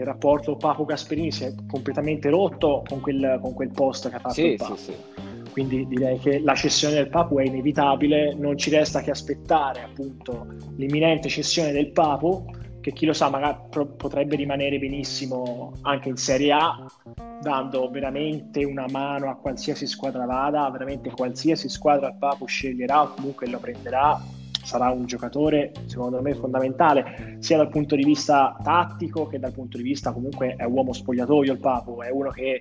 il, 0.00 0.06
rapporto 0.06 0.56
Papo 0.56 0.84
Gasperini 0.84 1.30
si 1.30 1.44
è 1.44 1.54
completamente 1.68 2.28
rotto 2.30 2.82
con 2.88 3.00
quel, 3.00 3.38
con 3.40 3.54
quel 3.54 3.70
post 3.70 4.08
che 4.08 4.16
ha 4.16 4.18
fatto 4.18 4.34
sì, 4.34 4.46
il 4.46 4.56
Papo. 4.56 4.76
Sì, 4.76 4.84
sì. 4.84 5.28
Quindi 5.50 5.86
direi 5.86 6.18
che 6.18 6.38
la 6.38 6.54
cessione 6.54 6.94
del 6.94 7.08
Papo 7.08 7.40
è 7.40 7.44
inevitabile, 7.44 8.34
non 8.34 8.56
ci 8.56 8.70
resta 8.70 9.00
che 9.00 9.10
aspettare 9.10 9.82
appunto 9.82 10.46
l'imminente 10.76 11.28
cessione 11.28 11.72
del 11.72 11.90
Papo 11.90 12.46
che 12.80 12.92
chi 12.92 13.04
lo 13.04 13.12
sa 13.12 13.28
magari 13.28 13.58
potrebbe 13.70 14.36
rimanere 14.36 14.78
benissimo 14.78 15.74
anche 15.82 16.08
in 16.08 16.16
Serie 16.16 16.52
A, 16.52 16.86
dando 17.42 17.90
veramente 17.90 18.64
una 18.64 18.86
mano 18.90 19.28
a 19.28 19.36
qualsiasi 19.36 19.86
squadra 19.86 20.24
vada, 20.24 20.68
veramente 20.70 21.10
qualsiasi 21.10 21.68
squadra 21.68 22.08
il 22.08 22.16
Papu 22.18 22.46
sceglierà 22.46 23.02
o 23.02 23.14
comunque 23.14 23.48
lo 23.48 23.58
prenderà 23.58 24.20
sarà 24.70 24.90
un 24.90 25.04
giocatore 25.04 25.72
secondo 25.86 26.22
me 26.22 26.32
fondamentale 26.34 27.38
sia 27.40 27.56
dal 27.56 27.68
punto 27.70 27.96
di 27.96 28.04
vista 28.04 28.56
tattico 28.62 29.26
che 29.26 29.40
dal 29.40 29.52
punto 29.52 29.76
di 29.76 29.82
vista 29.82 30.12
comunque 30.12 30.54
è 30.56 30.64
uomo 30.64 30.92
spogliatoio 30.92 31.52
il 31.52 31.58
Papo, 31.58 32.02
è 32.02 32.10
uno 32.10 32.30
che 32.30 32.56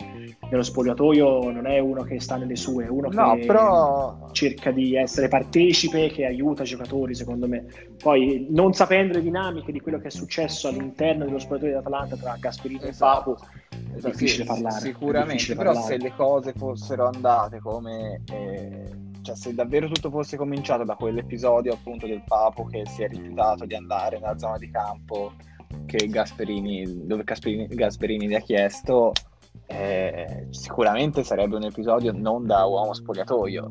nello 0.50 0.64
spogliatoio 0.64 1.52
non 1.52 1.68
è 1.68 1.78
uno 1.78 2.02
che 2.02 2.20
sta 2.20 2.38
nelle 2.38 2.56
sue, 2.56 2.86
è 2.86 2.90
uno 2.90 3.10
no, 3.12 3.36
che 3.36 3.46
però... 3.46 4.30
cerca 4.32 4.72
di 4.72 4.96
essere 4.96 5.28
partecipe, 5.28 6.10
che 6.10 6.26
aiuta 6.26 6.64
i 6.64 6.66
giocatori 6.66 7.14
secondo 7.14 7.48
me. 7.48 7.66
Poi 8.02 8.48
non 8.50 8.74
sapendo 8.74 9.14
le 9.14 9.22
dinamiche 9.22 9.72
di 9.72 9.80
quello 9.80 10.00
che 10.00 10.08
è 10.08 10.12
successo 10.12 10.68
all'interno 10.68 11.26
dello 11.26 11.38
spogliatoio 11.38 11.74
dell'Atalanta 11.74 12.16
tra 12.16 12.36
Gasperino 12.40 12.82
esatto. 12.86 12.90
e 12.90 13.36
Papo 13.36 13.38
è 13.70 13.98
esatto. 13.98 14.12
difficile 14.12 14.44
sì, 14.44 14.50
parlare. 14.50 14.80
Sicuramente, 14.80 15.34
difficile 15.34 15.58
però 15.58 15.74
parlare. 15.74 15.96
se 15.96 16.02
le 16.02 16.14
cose 16.16 16.54
fossero 16.54 17.06
andate 17.06 17.60
come... 17.60 18.22
Eh 18.32 19.09
cioè 19.30 19.36
se 19.36 19.54
davvero 19.54 19.88
tutto 19.88 20.10
fosse 20.10 20.38
cominciato 20.38 20.84
da 20.84 20.96
quell'episodio 20.96 21.74
appunto 21.74 22.08
del 22.08 22.24
Papo 22.26 22.66
che 22.66 22.86
si 22.88 23.04
è 23.04 23.08
rifiutato 23.08 23.66
di 23.66 23.76
andare 23.76 24.20
nella 24.20 24.38
zona 24.38 24.58
di 24.58 24.70
campo 24.72 25.34
che 25.86 26.08
Gasperini, 26.08 27.06
dove 27.06 27.24
Gasperini, 27.24 27.68
Gasperini 27.68 28.28
gli 28.28 28.34
ha 28.34 28.40
chiesto, 28.40 29.12
eh, 29.68 30.48
sicuramente 30.50 31.24
sarebbe 31.24 31.58
un 31.58 31.64
episodio 31.64 32.12
non 32.12 32.46
da 32.46 32.66
uomo 32.66 32.94
spogliatoio. 32.94 33.68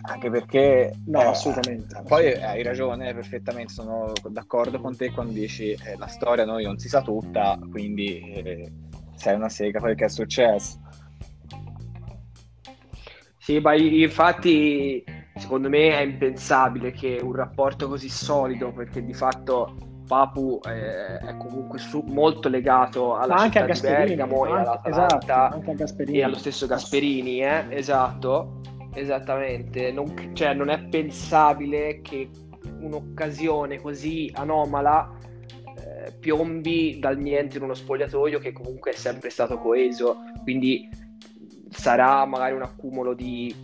Anche 0.00 0.30
perché 0.30 0.94
no, 1.06 1.20
eh, 1.20 1.24
assolutamente. 1.24 2.02
Poi 2.06 2.32
hai 2.32 2.62
ragione 2.62 3.12
perfettamente, 3.12 3.72
sono 3.72 4.12
d'accordo 4.30 4.80
con 4.80 4.96
te 4.96 5.10
quando 5.10 5.32
dici 5.32 5.72
eh, 5.72 5.96
la 5.96 6.06
storia 6.06 6.44
noi 6.44 6.64
non 6.64 6.78
si 6.78 6.88
sa 6.88 7.02
tutta, 7.02 7.58
quindi 7.70 8.20
eh, 8.32 8.72
sei 9.14 9.34
una 9.34 9.48
sega 9.48 9.80
perché 9.80 10.06
è 10.06 10.08
successo. 10.08 10.78
Sì, 13.48 13.60
ma 13.60 13.74
infatti 13.74 15.02
secondo 15.36 15.70
me 15.70 15.88
è 15.92 16.02
impensabile 16.02 16.92
che 16.92 17.18
un 17.22 17.34
rapporto 17.34 17.88
così 17.88 18.10
solido, 18.10 18.72
perché 18.72 19.02
di 19.02 19.14
fatto 19.14 19.74
Papu 20.06 20.60
eh, 20.66 21.16
è 21.16 21.34
comunque 21.38 21.78
su, 21.78 22.04
molto 22.08 22.50
legato 22.50 23.16
alla 23.16 23.36
ma 23.36 23.40
anche 23.40 23.64
di 23.64 23.80
Bergamo 23.80 24.44
e 24.44 24.50
all'Atalanta 24.50 25.56
esatto, 25.56 26.02
e 26.04 26.22
allo 26.22 26.36
stesso 26.36 26.66
Gasperini, 26.66 27.40
eh? 27.40 27.64
esatto, 27.70 28.60
esattamente. 28.92 29.92
Non, 29.92 30.12
cioè, 30.34 30.52
non 30.52 30.68
è 30.68 30.84
pensabile 30.84 32.02
che 32.02 32.28
un'occasione 32.82 33.80
così 33.80 34.30
anomala 34.34 35.10
eh, 35.64 36.12
piombi 36.20 36.98
dal 36.98 37.16
niente 37.16 37.56
in 37.56 37.62
uno 37.62 37.72
spogliatoio 37.72 38.40
che 38.40 38.52
comunque 38.52 38.90
è 38.90 38.94
sempre 38.94 39.30
stato 39.30 39.56
coeso. 39.56 40.18
Quindi 40.42 41.06
sarà 41.78 42.24
magari 42.26 42.54
un 42.54 42.62
accumulo 42.62 43.14
di 43.14 43.54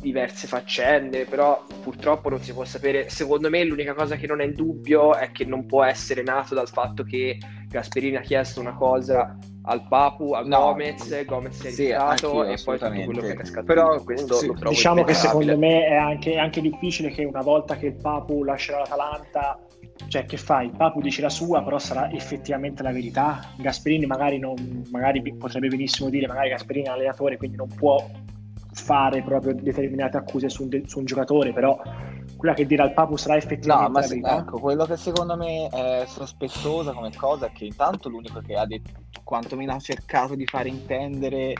diverse 0.00 0.46
faccende, 0.46 1.26
però 1.26 1.64
purtroppo 1.82 2.28
non 2.28 2.40
si 2.40 2.52
può 2.52 2.64
sapere. 2.64 3.08
Secondo 3.08 3.48
me 3.48 3.62
l'unica 3.64 3.94
cosa 3.94 4.16
che 4.16 4.26
non 4.26 4.40
è 4.40 4.44
in 4.44 4.54
dubbio 4.54 5.14
è 5.14 5.30
che 5.30 5.44
non 5.44 5.66
può 5.66 5.84
essere 5.84 6.22
nato 6.22 6.54
dal 6.54 6.68
fatto 6.68 7.04
che 7.04 7.38
Gasperini 7.68 8.16
ha 8.16 8.22
chiesto 8.22 8.60
una 8.60 8.74
cosa 8.74 9.36
al 9.64 9.86
Papu, 9.86 10.32
a 10.32 10.40
no, 10.40 10.58
Gomez, 10.58 11.24
Gomez 11.26 11.60
si 11.60 11.66
è 11.66 11.70
sì, 11.70 11.88
e 11.88 12.58
poi 12.64 12.78
tutto 12.78 13.04
quello 13.04 13.20
che 13.20 13.32
è 13.32 13.34
cascato. 13.34 13.66
Però 13.66 14.02
questo 14.02 14.34
sì, 14.34 14.50
diciamo 14.68 15.04
che 15.04 15.14
secondo 15.14 15.56
me 15.56 15.84
è 15.84 15.94
anche, 15.94 16.38
anche 16.38 16.60
difficile 16.60 17.10
che 17.10 17.24
una 17.24 17.42
volta 17.42 17.76
che 17.76 17.86
il 17.86 17.94
Papu 17.94 18.42
lascerà 18.42 18.78
l'Atalanta 18.78 19.60
cioè 20.08 20.24
che 20.24 20.36
fai? 20.36 20.66
Il 20.66 20.76
Papu 20.76 21.00
dice 21.00 21.22
la 21.22 21.28
sua, 21.28 21.62
però 21.62 21.78
sarà 21.78 22.10
effettivamente 22.10 22.82
la 22.82 22.92
verità. 22.92 23.52
Gasperini 23.56 24.06
magari, 24.06 24.38
non, 24.38 24.84
magari 24.90 25.22
potrebbe 25.36 25.68
benissimo 25.68 26.08
dire, 26.08 26.26
magari 26.26 26.50
Gasperini 26.50 26.86
è 26.86 26.88
un 26.88 26.94
allenatore, 26.96 27.36
quindi 27.36 27.56
non 27.56 27.68
può 27.68 28.04
fare 28.72 29.22
proprio 29.22 29.54
determinate 29.54 30.16
accuse 30.16 30.48
su 30.48 30.62
un, 30.62 30.82
su 30.86 30.98
un 31.00 31.04
giocatore, 31.04 31.52
però 31.52 31.80
quella 32.36 32.54
che 32.54 32.66
dirà 32.66 32.84
il 32.84 32.92
Papu 32.92 33.16
sarà 33.16 33.36
effettivamente 33.36 33.88
no, 33.88 33.92
ma 33.92 34.00
la 34.00 34.06
verità. 34.06 34.38
Ecco, 34.38 34.58
quello 34.58 34.84
che 34.86 34.96
secondo 34.96 35.36
me 35.36 35.68
è 35.68 36.04
sospettoso 36.06 36.92
come 36.92 37.10
cosa 37.14 37.46
è 37.46 37.52
che 37.52 37.66
intanto 37.66 38.08
l'unico 38.08 38.40
che 38.40 38.54
ha 38.54 38.66
detto, 38.66 38.90
quantomeno 39.24 39.72
ha 39.74 39.78
cercato 39.78 40.34
di 40.34 40.46
fare 40.46 40.68
intendere 40.68 41.54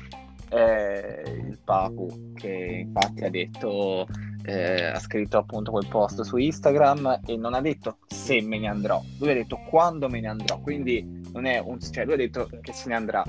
è 0.48 1.22
il 1.26 1.58
Papu, 1.64 2.32
che 2.34 2.84
infatti 2.86 3.24
ha 3.24 3.30
detto 3.30 4.06
eh, 4.50 4.84
ha 4.86 4.98
scritto 4.98 5.38
appunto 5.38 5.70
quel 5.70 5.86
post 5.88 6.22
su 6.22 6.36
Instagram 6.36 7.20
e 7.24 7.36
non 7.36 7.54
ha 7.54 7.60
detto 7.60 7.98
se 8.08 8.40
me 8.42 8.58
ne 8.58 8.68
andrò, 8.68 9.00
lui 9.18 9.30
ha 9.30 9.34
detto 9.34 9.60
quando 9.68 10.08
me 10.08 10.20
ne 10.20 10.28
andrò, 10.28 10.58
quindi 10.60 11.22
non 11.32 11.46
è 11.46 11.58
un 11.58 11.78
cioè 11.80 12.04
lui 12.04 12.14
ha 12.14 12.16
detto 12.16 12.48
che 12.60 12.72
se 12.72 12.88
ne 12.88 12.96
andrà, 12.96 13.22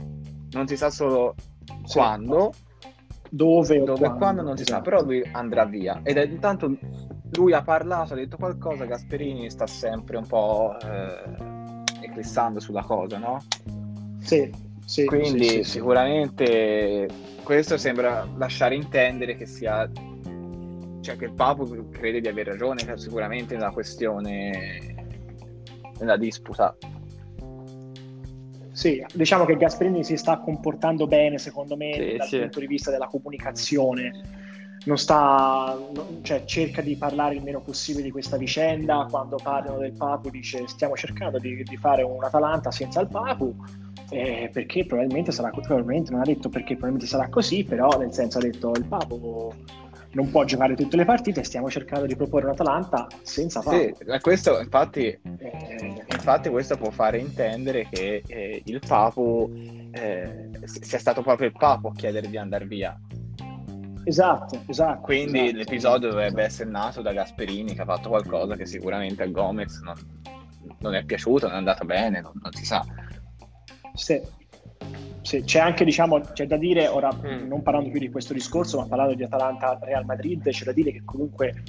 non 0.51 0.67
si 0.67 0.75
sa 0.75 0.89
solo 0.89 1.35
sì. 1.83 1.97
quando, 1.97 2.53
dove, 3.29 3.83
dove 3.83 3.99
quando, 3.99 4.17
quando 4.17 4.41
non 4.41 4.57
si 4.57 4.63
esatto. 4.63 4.83
sa, 4.83 4.89
però 4.89 5.03
lui 5.03 5.23
andrà 5.31 5.65
via 5.65 6.01
ed 6.03 6.17
è 6.17 6.25
intanto 6.25 6.75
lui 7.33 7.53
ha 7.53 7.61
parlato, 7.61 8.13
ha 8.13 8.17
detto 8.17 8.37
qualcosa, 8.37 8.85
Gasperini 8.85 9.49
sta 9.49 9.67
sempre 9.67 10.17
un 10.17 10.27
po' 10.27 10.75
eh, 10.81 12.05
eclissando 12.05 12.59
sulla 12.59 12.83
cosa, 12.83 13.17
no? 13.17 13.41
Sì, 14.19 14.51
sì, 14.85 15.05
quindi 15.05 15.47
sì, 15.47 15.55
sì, 15.55 15.63
sicuramente 15.63 17.07
questo 17.43 17.77
sembra 17.77 18.27
lasciare 18.35 18.75
intendere 18.75 19.35
che 19.35 19.45
sia 19.45 19.89
cioè 21.01 21.17
che 21.17 21.25
il 21.25 21.33
Papu 21.33 21.89
crede 21.89 22.21
di 22.21 22.27
aver 22.27 22.47
ragione 22.47 22.97
sicuramente 22.97 23.55
nella 23.55 23.71
questione 23.71 24.95
nella 25.99 26.17
disputa. 26.17 26.75
Sì, 28.71 29.03
diciamo 29.13 29.45
che 29.45 29.57
Gasperini 29.57 30.03
si 30.03 30.17
sta 30.17 30.39
comportando 30.39 31.05
bene 31.05 31.37
secondo 31.37 31.75
me 31.75 31.93
sì, 31.93 32.17
dal 32.17 32.27
sì. 32.27 32.39
punto 32.39 32.59
di 32.59 32.67
vista 32.67 32.91
della 32.91 33.07
comunicazione. 33.07 34.39
Non 34.83 34.97
sta, 34.97 35.77
cioè 36.23 36.43
cerca 36.45 36.81
di 36.81 36.95
parlare 36.95 37.35
il 37.35 37.43
meno 37.43 37.61
possibile 37.61 38.05
di 38.05 38.11
questa 38.11 38.37
vicenda. 38.37 39.05
Quando 39.09 39.37
parlano 39.41 39.77
del 39.77 39.91
Papu 39.91 40.31
dice 40.31 40.67
stiamo 40.67 40.95
cercando 40.95 41.37
di, 41.37 41.61
di 41.61 41.77
fare 41.77 42.01
un 42.01 42.23
Atalanta 42.23 42.71
senza 42.71 43.01
il 43.01 43.07
Papu. 43.07 43.55
Eh, 44.09 44.49
perché 44.51 44.85
probabilmente 44.85 45.31
sarà 45.31 45.51
probabilmente 45.51 46.11
non 46.11 46.19
ha 46.19 46.25
detto 46.25 46.49
perché 46.49 46.73
probabilmente 46.73 47.07
sarà 47.07 47.29
così 47.29 47.63
però 47.63 47.97
nel 47.97 48.11
senso 48.11 48.39
ha 48.39 48.41
detto 48.41 48.73
il 48.73 48.83
Papu 48.83 49.53
non 50.13 50.29
può 50.29 50.43
giocare 50.43 50.75
tutte 50.75 50.97
le 50.97 51.05
partite, 51.05 51.43
stiamo 51.43 51.69
cercando 51.69 52.05
di 52.05 52.15
proporre 52.15 52.45
un 52.45 52.51
Atalanta 52.51 53.07
senza 53.21 53.61
Papu. 53.61 53.77
Sì, 53.77 54.19
questo 54.19 54.59
infatti, 54.59 55.05
eh, 55.05 56.03
infatti 56.11 56.49
questo 56.49 56.75
può 56.77 56.89
fare 56.89 57.17
intendere 57.17 57.87
che 57.89 58.23
eh, 58.25 58.61
il 58.65 58.81
Papu 58.85 59.49
eh, 59.91 60.49
sia 60.63 60.99
stato 60.99 61.21
proprio 61.21 61.47
il 61.47 61.53
Papu 61.57 61.87
a 61.87 61.93
chiedere 61.93 62.29
di 62.29 62.37
andare 62.37 62.65
via. 62.65 62.99
Esatto, 64.03 64.63
esatto. 64.67 65.01
Quindi 65.01 65.39
esatto, 65.39 65.57
l'episodio 65.57 66.07
esatto, 66.07 66.07
dovrebbe 66.07 66.43
essere 66.43 66.69
nato 66.69 67.01
da 67.01 67.13
Gasperini 67.13 67.73
che 67.73 67.81
ha 67.81 67.85
fatto 67.85 68.09
qualcosa 68.09 68.55
che 68.55 68.65
sicuramente 68.65 69.23
a 69.23 69.27
Gomez 69.27 69.79
non, 69.81 69.95
non 70.79 70.95
è 70.95 71.03
piaciuto, 71.05 71.45
non 71.45 71.55
è 71.55 71.59
andato 71.59 71.85
bene, 71.85 72.19
non, 72.19 72.33
non 72.41 72.51
si 72.51 72.65
sa. 72.65 72.83
Sì, 73.93 74.19
sì, 75.21 75.43
c'è 75.43 75.59
anche, 75.59 75.85
diciamo, 75.85 76.19
c'è 76.19 76.47
da 76.47 76.57
dire, 76.57 76.87
ora 76.87 77.11
mm. 77.13 77.47
non 77.47 77.61
parlando 77.61 77.89
più 77.89 77.99
di 77.99 78.09
questo 78.09 78.33
discorso, 78.33 78.77
ma 78.77 78.87
parlando 78.87 79.13
di 79.13 79.23
Atalanta-Real 79.23 80.05
Madrid, 80.05 80.49
c'è 80.49 80.65
da 80.65 80.71
dire 80.71 80.91
che 80.91 81.03
comunque 81.05 81.63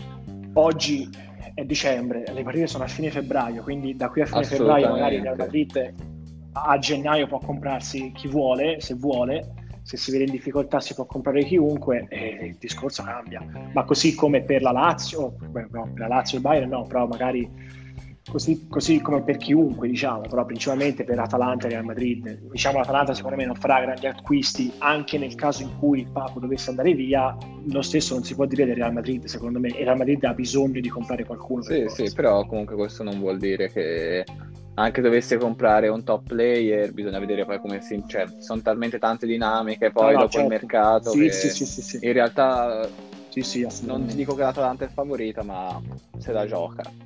oggi 0.55 1.09
è 1.55 1.65
dicembre, 1.65 2.25
le 2.33 2.43
partite 2.43 2.67
sono 2.67 2.85
a 2.85 2.89
fine 2.89 3.11
febbraio, 3.11 3.63
quindi 3.63 3.95
da 3.95 4.09
qui 4.09 4.23
a 4.23 4.27
fine 4.27 4.45
febbraio 4.45 4.89
magari 4.89 5.21
Real 5.21 5.37
Madrid 5.37 5.95
a 6.53 6.79
gennaio 6.79 7.27
può 7.27 7.39
comprarsi 7.39 8.13
chi 8.15 8.29
vuole, 8.29 8.81
se 8.81 8.95
vuole, 8.95 9.55
se 9.83 9.97
si 9.97 10.13
vede 10.13 10.25
in 10.25 10.31
difficoltà 10.31 10.81
si 10.81 10.95
può 10.95 11.05
comprare 11.07 11.45
chiunque 11.45 12.07
e 12.09 12.47
il 12.47 12.57
discorso 12.59 13.03
cambia. 13.03 13.45
Ma 13.73 13.85
così 13.85 14.15
come 14.15 14.43
per 14.43 14.63
la 14.63 14.71
Lazio, 14.71 15.35
beh, 15.39 15.69
no, 15.71 15.91
per 15.93 16.01
la 16.01 16.09
Lazio 16.09 16.37
e 16.37 16.41
il 16.41 16.47
Bayern 16.47 16.71
no, 16.71 16.85
però 16.85 17.07
magari 17.07 17.49
Così, 18.31 18.69
così, 18.69 19.01
come 19.01 19.23
per 19.23 19.37
chiunque, 19.37 19.89
diciamo, 19.89 20.21
però 20.21 20.45
principalmente 20.45 21.03
per 21.03 21.19
Atalanta 21.19 21.67
e 21.67 21.71
Real 21.71 21.85
Madrid. 21.85 22.51
Diciamo 22.53 22.79
l'Atalanta 22.79 23.15
secondo 23.15 23.37
me 23.37 23.45
non 23.45 23.57
farà 23.57 23.81
grandi 23.81 24.07
acquisti 24.07 24.73
anche 24.79 25.19
nel 25.19 25.35
caso 25.35 25.63
in 25.63 25.77
cui 25.79 26.01
il 26.01 26.11
Papo 26.11 26.39
dovesse 26.39 26.71
andare 26.71 26.95
via, 26.95 27.37
lo 27.69 27.83
stesso 27.83 28.15
non 28.15 28.23
si 28.23 28.35
può 28.37 28.45
dire 28.47 28.65
del 28.65 28.77
Real 28.77 28.93
Madrid, 28.93 29.25
secondo 29.25 29.59
me, 29.59 29.69
e 29.69 29.81
il 29.81 29.85
Real 29.85 29.97
Madrid 29.97 30.23
ha 30.25 30.35
bisogno 30.35 30.81
di 30.81 30.89
comprare 30.89 31.25
qualcuno. 31.25 31.63
Sì, 31.63 31.85
sì, 31.89 32.13
però 32.15 32.47
comunque 32.47 32.77
questo 32.77 33.03
non 33.03 33.19
vuol 33.19 33.39
dire 33.39 33.71
che 33.73 34.25
anche 34.75 35.01
dovesse 35.01 35.37
comprare 35.37 35.89
un 35.89 36.05
top 36.05 36.29
player, 36.29 36.93
bisogna 36.93 37.19
vedere 37.19 37.45
poi 37.45 37.59
come 37.59 37.83
si... 37.83 38.03
Cioè, 38.07 38.27
ci 38.29 38.41
sono 38.41 38.63
talmente 38.63 38.99
tante 39.01 39.27
dinamiche 39.27 39.91
poi 39.91 40.13
no, 40.13 40.13
no, 40.13 40.19
dopo 40.21 40.31
certo. 40.31 40.47
il 40.47 40.61
mercato 40.61 41.11
sì, 41.11 41.19
che 41.23 41.33
sì, 41.33 41.65
sì, 41.67 41.99
in 42.01 42.13
realtà 42.13 42.89
non 43.83 44.07
ti 44.07 44.15
dico 44.15 44.35
che 44.35 44.43
l'Atalanta 44.43 44.85
è 44.85 44.89
favorita, 44.89 45.43
ma 45.43 45.81
se 46.19 46.33
la 46.33 46.47
gioca 46.47 47.02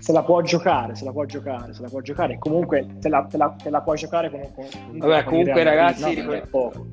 se 0.00 0.12
la 0.12 0.22
può 0.22 0.40
giocare, 0.40 0.94
se 0.94 1.04
la 1.04 1.12
può 1.12 1.24
giocare, 1.26 1.74
se 1.74 1.82
la 1.82 1.88
può 1.88 2.00
giocare. 2.00 2.38
Comunque 2.38 2.86
te 3.00 3.08
la, 3.08 3.26
te 3.28 3.36
la, 3.36 3.54
te 3.62 3.70
la 3.70 3.82
puoi 3.82 3.96
giocare 3.96 4.30
con, 4.30 4.40
con 4.54 4.66
Vabbè, 4.98 5.24
con 5.24 5.32
comunque 5.32 5.62
ragazzi, 5.62 6.22
no, 6.22 6.40
poco. 6.50 6.86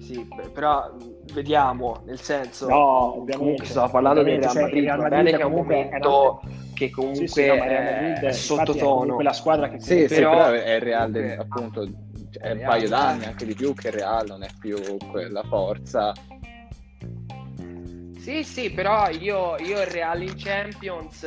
Sì, 0.00 0.28
però 0.52 0.90
vediamo, 1.32 2.02
nel 2.04 2.20
senso, 2.20 2.68
no, 2.68 3.20
ovviamente, 3.20 3.64
stavo 3.64 3.90
parlando 3.90 4.22
del 4.24 4.40
Real 4.40 4.54
Madrid, 4.54 4.72
cioè, 4.72 4.82
Real 4.82 4.98
Madrid 4.98 5.22
bene 5.22 5.36
che 5.36 5.42
è 5.42 5.44
un 5.44 5.52
momento 5.52 6.40
che 6.74 6.90
comunque 6.90 7.28
sì, 7.28 7.42
sì, 7.42 7.46
no, 7.46 7.54
è 7.54 8.32
sottotono. 8.32 9.14
quella 9.14 9.32
squadra 9.32 9.68
che 9.68 9.78
sì, 9.78 10.06
però, 10.06 10.32
però 10.32 10.50
è 10.50 10.74
il 10.74 10.80
Real 10.80 11.10
del, 11.12 11.38
appunto 11.38 11.86
è 12.40 12.52
un 12.52 12.62
paio 12.64 12.88
d'anni 12.88 13.26
anche 13.26 13.44
di 13.44 13.54
più 13.54 13.72
che 13.74 13.88
il 13.88 13.94
Real 13.94 14.26
non 14.26 14.42
è 14.42 14.48
più 14.58 14.78
quella 15.10 15.42
forza 15.44 16.12
sì, 18.20 18.44
sì, 18.44 18.70
però 18.70 19.08
io, 19.08 19.56
io 19.58 19.80
il 19.80 19.86
Real 19.86 20.22
in 20.22 20.34
Champions 20.36 21.26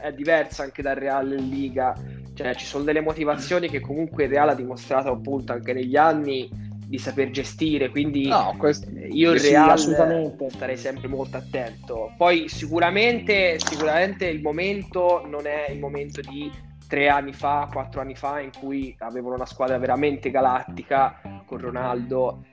è 0.00 0.12
diversa 0.12 0.62
anche 0.62 0.82
dal 0.82 0.96
Real 0.96 1.32
in 1.32 1.48
Liga. 1.48 1.94
Cioè, 2.34 2.54
ci 2.56 2.64
sono 2.64 2.82
delle 2.84 3.00
motivazioni 3.00 3.68
che 3.68 3.80
comunque 3.80 4.24
il 4.24 4.30
Real 4.30 4.48
ha 4.48 4.54
dimostrato 4.54 5.10
appunto 5.10 5.52
anche 5.52 5.72
negli 5.72 5.96
anni 5.96 6.50
di 6.86 6.98
saper 6.98 7.30
gestire, 7.30 7.88
quindi 7.88 8.26
no, 8.28 8.54
questo... 8.58 8.88
io 8.90 9.32
il 9.32 9.40
Real 9.40 9.78
starei 9.78 10.76
sempre 10.76 11.08
molto 11.08 11.36
attento. 11.36 12.12
Poi 12.16 12.48
sicuramente, 12.48 13.58
sicuramente 13.58 14.26
il 14.26 14.42
momento 14.42 15.24
non 15.26 15.46
è 15.46 15.70
il 15.70 15.78
momento 15.78 16.20
di 16.20 16.50
tre 16.86 17.08
anni 17.08 17.32
fa, 17.32 17.68
quattro 17.72 18.00
anni 18.00 18.14
fa, 18.14 18.40
in 18.40 18.50
cui 18.58 18.94
avevano 18.98 19.34
una 19.34 19.46
squadra 19.46 19.78
veramente 19.78 20.30
galattica 20.30 21.20
con 21.46 21.58
Ronaldo, 21.58 22.44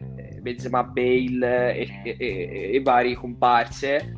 Benzema, 0.41 0.83
Bale 0.83 1.75
e, 1.75 2.01
e, 2.03 2.15
e, 2.17 2.71
e 2.74 2.81
vari 2.81 3.13
comparse. 3.13 4.13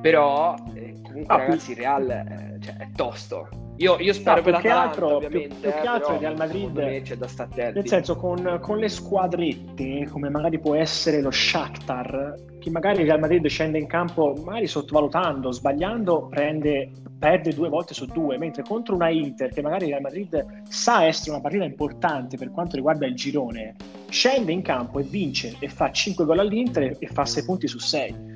Però 0.00 0.54
eh, 0.74 0.94
comunque, 1.02 1.34
ah, 1.34 1.36
ragazzi, 1.38 1.70
il 1.72 1.76
Real 1.78 2.10
eh, 2.10 2.58
cioè, 2.60 2.76
è 2.76 2.90
tosto. 2.94 3.48
Io, 3.78 3.98
io 3.98 4.12
spero 4.12 4.36
no, 4.36 4.42
per 4.42 4.52
l'Atalanta, 4.52 4.88
altro. 4.88 5.18
Più, 5.18 5.28
più 5.28 5.48
che 5.60 5.86
altro 5.86 6.14
il 6.14 6.20
Real 6.20 6.36
Madrid 6.36 7.02
c'è 7.02 7.16
da 7.16 7.26
stare 7.26 7.50
attenti. 7.50 7.78
Nel 7.78 7.88
senso, 7.88 8.16
con, 8.16 8.58
con, 8.60 8.78
le 8.78 8.88
squadrette, 8.88 10.06
come 10.10 10.28
magari 10.28 10.60
può 10.60 10.76
essere 10.76 11.20
lo 11.20 11.30
Shakhtar, 11.30 12.34
che 12.64 12.70
magari 12.70 13.00
il 13.00 13.08
Real 13.08 13.20
Madrid 13.20 13.46
scende 13.46 13.76
in 13.76 13.86
campo 13.86 14.32
magari 14.42 14.66
sottovalutando, 14.66 15.52
sbagliando, 15.52 16.28
prende, 16.30 16.92
perde 17.18 17.52
due 17.52 17.68
volte 17.68 17.92
su 17.92 18.06
due, 18.06 18.38
mentre 18.38 18.62
contro 18.62 18.94
una 18.94 19.10
Inter, 19.10 19.52
che 19.52 19.60
magari 19.60 19.84
il 19.84 19.90
Real 19.90 20.00
Madrid 20.00 20.62
sa 20.66 21.04
essere 21.04 21.32
una 21.32 21.42
partita 21.42 21.64
importante 21.64 22.38
per 22.38 22.50
quanto 22.50 22.76
riguarda 22.76 23.04
il 23.04 23.14
girone, 23.14 23.74
scende 24.08 24.50
in 24.50 24.62
campo 24.62 24.98
e 24.98 25.02
vince 25.02 25.56
e 25.58 25.68
fa 25.68 25.92
5 25.92 26.24
gol 26.24 26.38
all'Inter 26.38 26.96
e 26.98 27.06
fa 27.06 27.26
6 27.26 27.44
punti 27.44 27.68
su 27.68 27.78
6. 27.78 28.32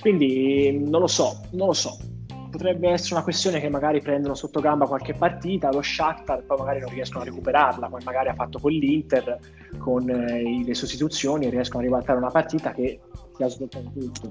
Quindi 0.00 0.76
non 0.88 1.02
lo 1.02 1.06
so, 1.06 1.40
non 1.52 1.68
lo 1.68 1.72
so 1.72 1.96
potrebbe 2.50 2.88
essere 2.88 3.14
una 3.14 3.22
questione 3.22 3.60
che 3.60 3.68
magari 3.68 4.00
prendono 4.00 4.34
sotto 4.34 4.58
gamba 4.58 4.84
qualche 4.84 5.14
partita, 5.14 5.70
lo 5.70 5.82
Shakhtar 5.82 6.42
poi 6.42 6.58
magari 6.58 6.80
non 6.80 6.90
riescono 6.90 7.22
a 7.22 7.26
recuperarla, 7.26 7.88
come 7.88 8.02
magari 8.02 8.28
ha 8.30 8.34
fatto 8.34 8.58
con 8.58 8.72
l'Inter, 8.72 9.38
con 9.78 10.10
eh, 10.10 10.64
le 10.64 10.74
sostituzioni 10.74 11.48
riescono 11.48 11.82
a 11.82 11.84
ribaltare 11.84 12.18
una 12.18 12.30
partita 12.30 12.72
che 12.72 12.98
ti 13.40 13.42
ha 13.44 13.48
svoltato 13.48 13.90
tutto. 13.90 14.30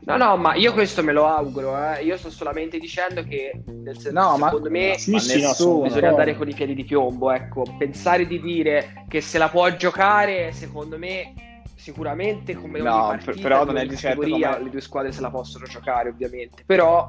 No, 0.00 0.16
no, 0.16 0.36
ma 0.36 0.54
io 0.54 0.72
questo 0.74 1.02
me 1.02 1.12
lo 1.12 1.26
auguro, 1.26 1.76
eh. 1.76 2.04
io 2.04 2.16
sto 2.18 2.30
solamente 2.30 2.78
dicendo 2.78 3.22
che 3.22 3.62
nel 3.66 3.98
senso, 3.98 4.12
no, 4.12 4.36
secondo 4.36 4.70
ma, 4.70 4.78
me 4.78 4.98
sì, 4.98 5.18
sì, 5.18 5.40
nessuno, 5.40 5.82
bisogna 5.82 6.10
andare 6.10 6.36
con 6.36 6.48
i 6.48 6.54
piedi 6.54 6.74
di 6.74 6.84
piombo, 6.84 7.30
ecco, 7.30 7.64
pensare 7.78 8.26
di 8.26 8.40
dire 8.40 9.04
che 9.08 9.22
se 9.22 9.38
la 9.38 9.48
può 9.48 9.74
giocare, 9.74 10.52
secondo 10.52 10.98
me 10.98 11.62
sicuramente 11.74 12.54
come 12.54 12.80
ogni 12.80 12.88
no, 12.88 13.06
partita, 13.06 13.40
però 13.40 13.64
non 13.64 13.78
è 13.78 13.86
di 13.86 13.96
certo 13.96 14.20
come... 14.20 14.62
le 14.62 14.70
due 14.70 14.80
squadre 14.82 15.12
se 15.12 15.22
la 15.22 15.30
possono 15.30 15.64
giocare 15.64 16.10
ovviamente, 16.10 16.62
però 16.66 17.06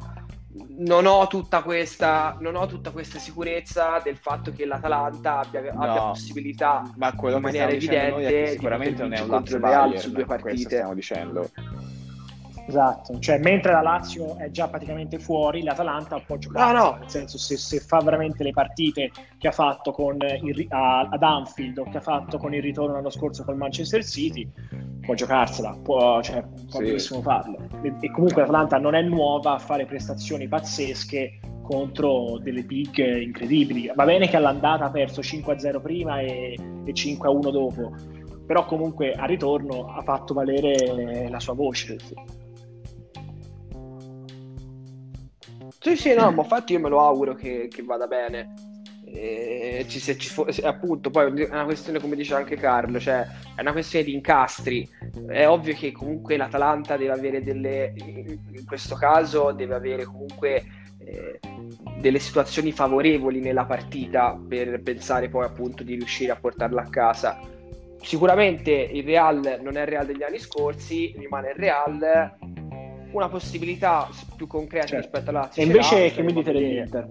non 0.78 1.06
ho 1.06 1.28
tutta 1.28 1.62
questa, 1.62 2.38
non 2.40 2.56
ho 2.56 2.66
tutta 2.66 2.92
questa 2.92 3.20
sicurezza 3.20 4.02
del 4.04 4.18
fatto 4.18 4.52
che 4.52 4.66
l'Atalanta 4.66 5.40
abbia, 5.40 5.62
no, 5.62 5.82
abbia 5.82 6.02
possibilità 6.02 6.92
ma 6.98 7.14
quello 7.14 7.38
in 7.38 7.42
maniera 7.42 7.72
evidente 7.72 8.48
sicuramente 8.52 9.02
non 9.02 9.14
è 9.14 9.20
un 9.22 9.30
lato 9.30 9.58
Real 9.58 10.00
su 10.00 10.12
due 10.12 10.26
partite. 10.26 10.58
stiamo 10.58 10.94
dicendo 10.94 11.50
Esatto, 12.72 13.20
cioè 13.20 13.38
mentre 13.38 13.74
la 13.74 13.82
Lazio 13.82 14.38
è 14.38 14.50
già 14.50 14.70
praticamente 14.70 15.20
fuori, 15.20 15.62
l'Atalanta 15.62 16.22
può 16.26 16.38
giocare, 16.38 16.78
ah, 16.78 16.82
no. 16.82 16.98
nel 17.00 17.10
senso 17.10 17.38
se, 17.38 17.58
se, 17.58 17.82
fa 17.82 18.00
veramente 18.00 18.44
le 18.44 18.52
partite 18.52 19.12
che 19.38 19.50
ha 19.50 19.52
fatto 19.52 19.92
con 19.92 20.16
il, 20.22 20.66
a, 20.70 21.02
ad 21.02 21.22
Anfield 21.22 21.80
o 21.80 21.84
che 21.84 21.98
ha 21.98 22.02
fatto 22.02 22.38
con 22.38 22.54
il 22.54 22.62
ritorno 22.62 22.94
l'anno 22.94 23.10
scorso 23.10 23.44
col 23.44 23.58
Manchester 23.58 24.06
City, 24.06 24.50
può 25.02 25.16
giocarsela, 25.16 25.78
può, 25.84 26.22
cioè, 26.22 26.42
può 26.70 26.80
sì. 26.80 26.86
benissimo 26.86 27.22
farlo. 27.22 27.58
E, 27.82 27.94
e 28.00 28.12
comunque 28.12 28.42
l'Atalanta 28.42 28.78
non 28.78 28.96
è 28.96 29.02
nuova 29.02 29.56
a 29.56 29.60
fare 29.60 29.86
prestazioni 29.86 30.48
pazzesche 30.48 31.42
contro 31.62 32.40
delle 32.42 32.64
big 32.64 33.22
incredibili. 33.22 33.92
Va 33.94 34.06
bene 34.06 34.30
che 34.30 34.38
all'andata 34.38 34.86
ha 34.86 34.92
perso 34.92 35.20
5-0 35.20 35.82
prima 35.82 36.22
e, 36.22 36.58
e 36.86 36.92
5-1 36.94 37.52
dopo, 37.52 37.94
però 38.46 38.64
comunque 38.64 39.12
al 39.12 39.28
ritorno 39.28 39.94
ha 39.94 40.02
fatto 40.04 40.34
valere 40.34 41.28
la 41.30 41.40
sua 41.42 41.54
voce. 41.54 42.00
Sì. 42.00 42.40
Sì, 45.84 45.96
sì, 45.96 46.13
no, 46.13 46.32
ma 46.32 46.44
infatti 46.44 46.74
io 46.74 46.80
me 46.80 46.89
lo 46.89 47.02
auguro 47.02 47.34
che, 47.34 47.67
che 47.67 47.82
vada 47.82 48.06
bene. 48.06 48.54
E 49.04 49.84
ci, 49.89 50.00
se 50.00 50.15
ci 50.15 50.30
fo- 50.30 50.46
appunto, 50.62 51.10
poi 51.10 51.41
è 51.41 51.48
una 51.50 51.63
questione, 51.63 52.00
come 52.00 52.15
dice 52.15 52.36
anche 52.36 52.56
Carlo, 52.56 53.00
cioè 53.00 53.26
è 53.56 53.62
una 53.62 53.72
questione 53.72 54.06
di 54.06 54.13
incastri. 54.13 54.88
È 55.28 55.48
ovvio 55.48 55.74
che 55.74 55.91
comunque 55.91 56.38
l'Atalanta 56.38 56.98
deve 56.98 57.13
avere 57.13 57.44
delle, 57.44 57.94
in 57.96 58.63
questo 58.65 58.94
caso, 58.94 59.52
deve 59.54 59.74
avere 59.74 60.04
comunque 60.04 60.63
eh, 61.00 61.39
delle 61.98 62.20
situazioni 62.20 62.72
favorevoli 62.72 63.39
nella 63.39 63.65
partita 63.65 64.39
per 64.48 64.84
pensare 64.84 65.30
poi 65.30 65.46
appunto 65.46 65.82
di 65.82 65.96
riuscire 65.96 66.32
a 66.32 66.36
portarla 66.36 66.84
a 66.84 66.89
casa. 66.89 67.39
Sicuramente 68.00 68.72
il 68.72 69.04
Real 69.04 69.60
non 69.63 69.78
è 69.78 69.82
il 69.82 69.88
Real 69.88 70.06
degli 70.06 70.24
anni 70.24 70.38
scorsi, 70.38 71.12
rimane 71.17 71.50
il 71.50 71.56
Real 71.56 72.38
una 73.12 73.30
possibilità 73.30 74.08
più 74.36 74.47
concreta 74.47 74.88
certo. 74.88 75.06
rispetto 75.06 75.30
alla 75.30 75.39
Lazio. 75.41 75.62
E 75.62 75.65
invece 75.65 76.12
che 76.12 76.21
mi 76.21 76.34
dite 76.34 76.52
dell'Inter? 76.52 77.10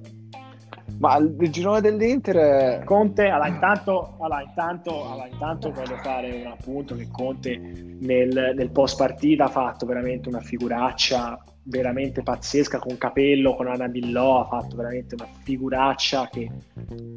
Ma 0.98 1.16
il 1.16 1.50
girone 1.50 1.80
dell'Inter 1.80 2.84
Conte, 2.84 3.28
allora 3.28 3.48
intanto, 3.48 4.16
allora, 4.20 4.42
intanto, 4.42 5.10
allora, 5.10 5.28
intanto 5.28 5.72
voglio 5.72 5.96
fare 5.96 6.42
un 6.44 6.46
appunto 6.48 6.94
che 6.94 7.08
Conte 7.10 7.56
nel, 7.56 8.52
nel 8.54 8.70
post 8.70 8.98
partita 8.98 9.44
ha 9.44 9.48
fatto 9.48 9.86
veramente 9.86 10.28
una 10.28 10.40
figuraccia 10.40 11.42
veramente 11.62 12.22
pazzesca 12.22 12.78
con 12.78 12.98
Capello, 12.98 13.54
con 13.54 13.68
Anna 13.68 13.88
Billò, 13.88 14.40
ha 14.40 14.44
fatto 14.46 14.76
veramente 14.76 15.14
una 15.14 15.28
figuraccia 15.42 16.28
che 16.28 16.50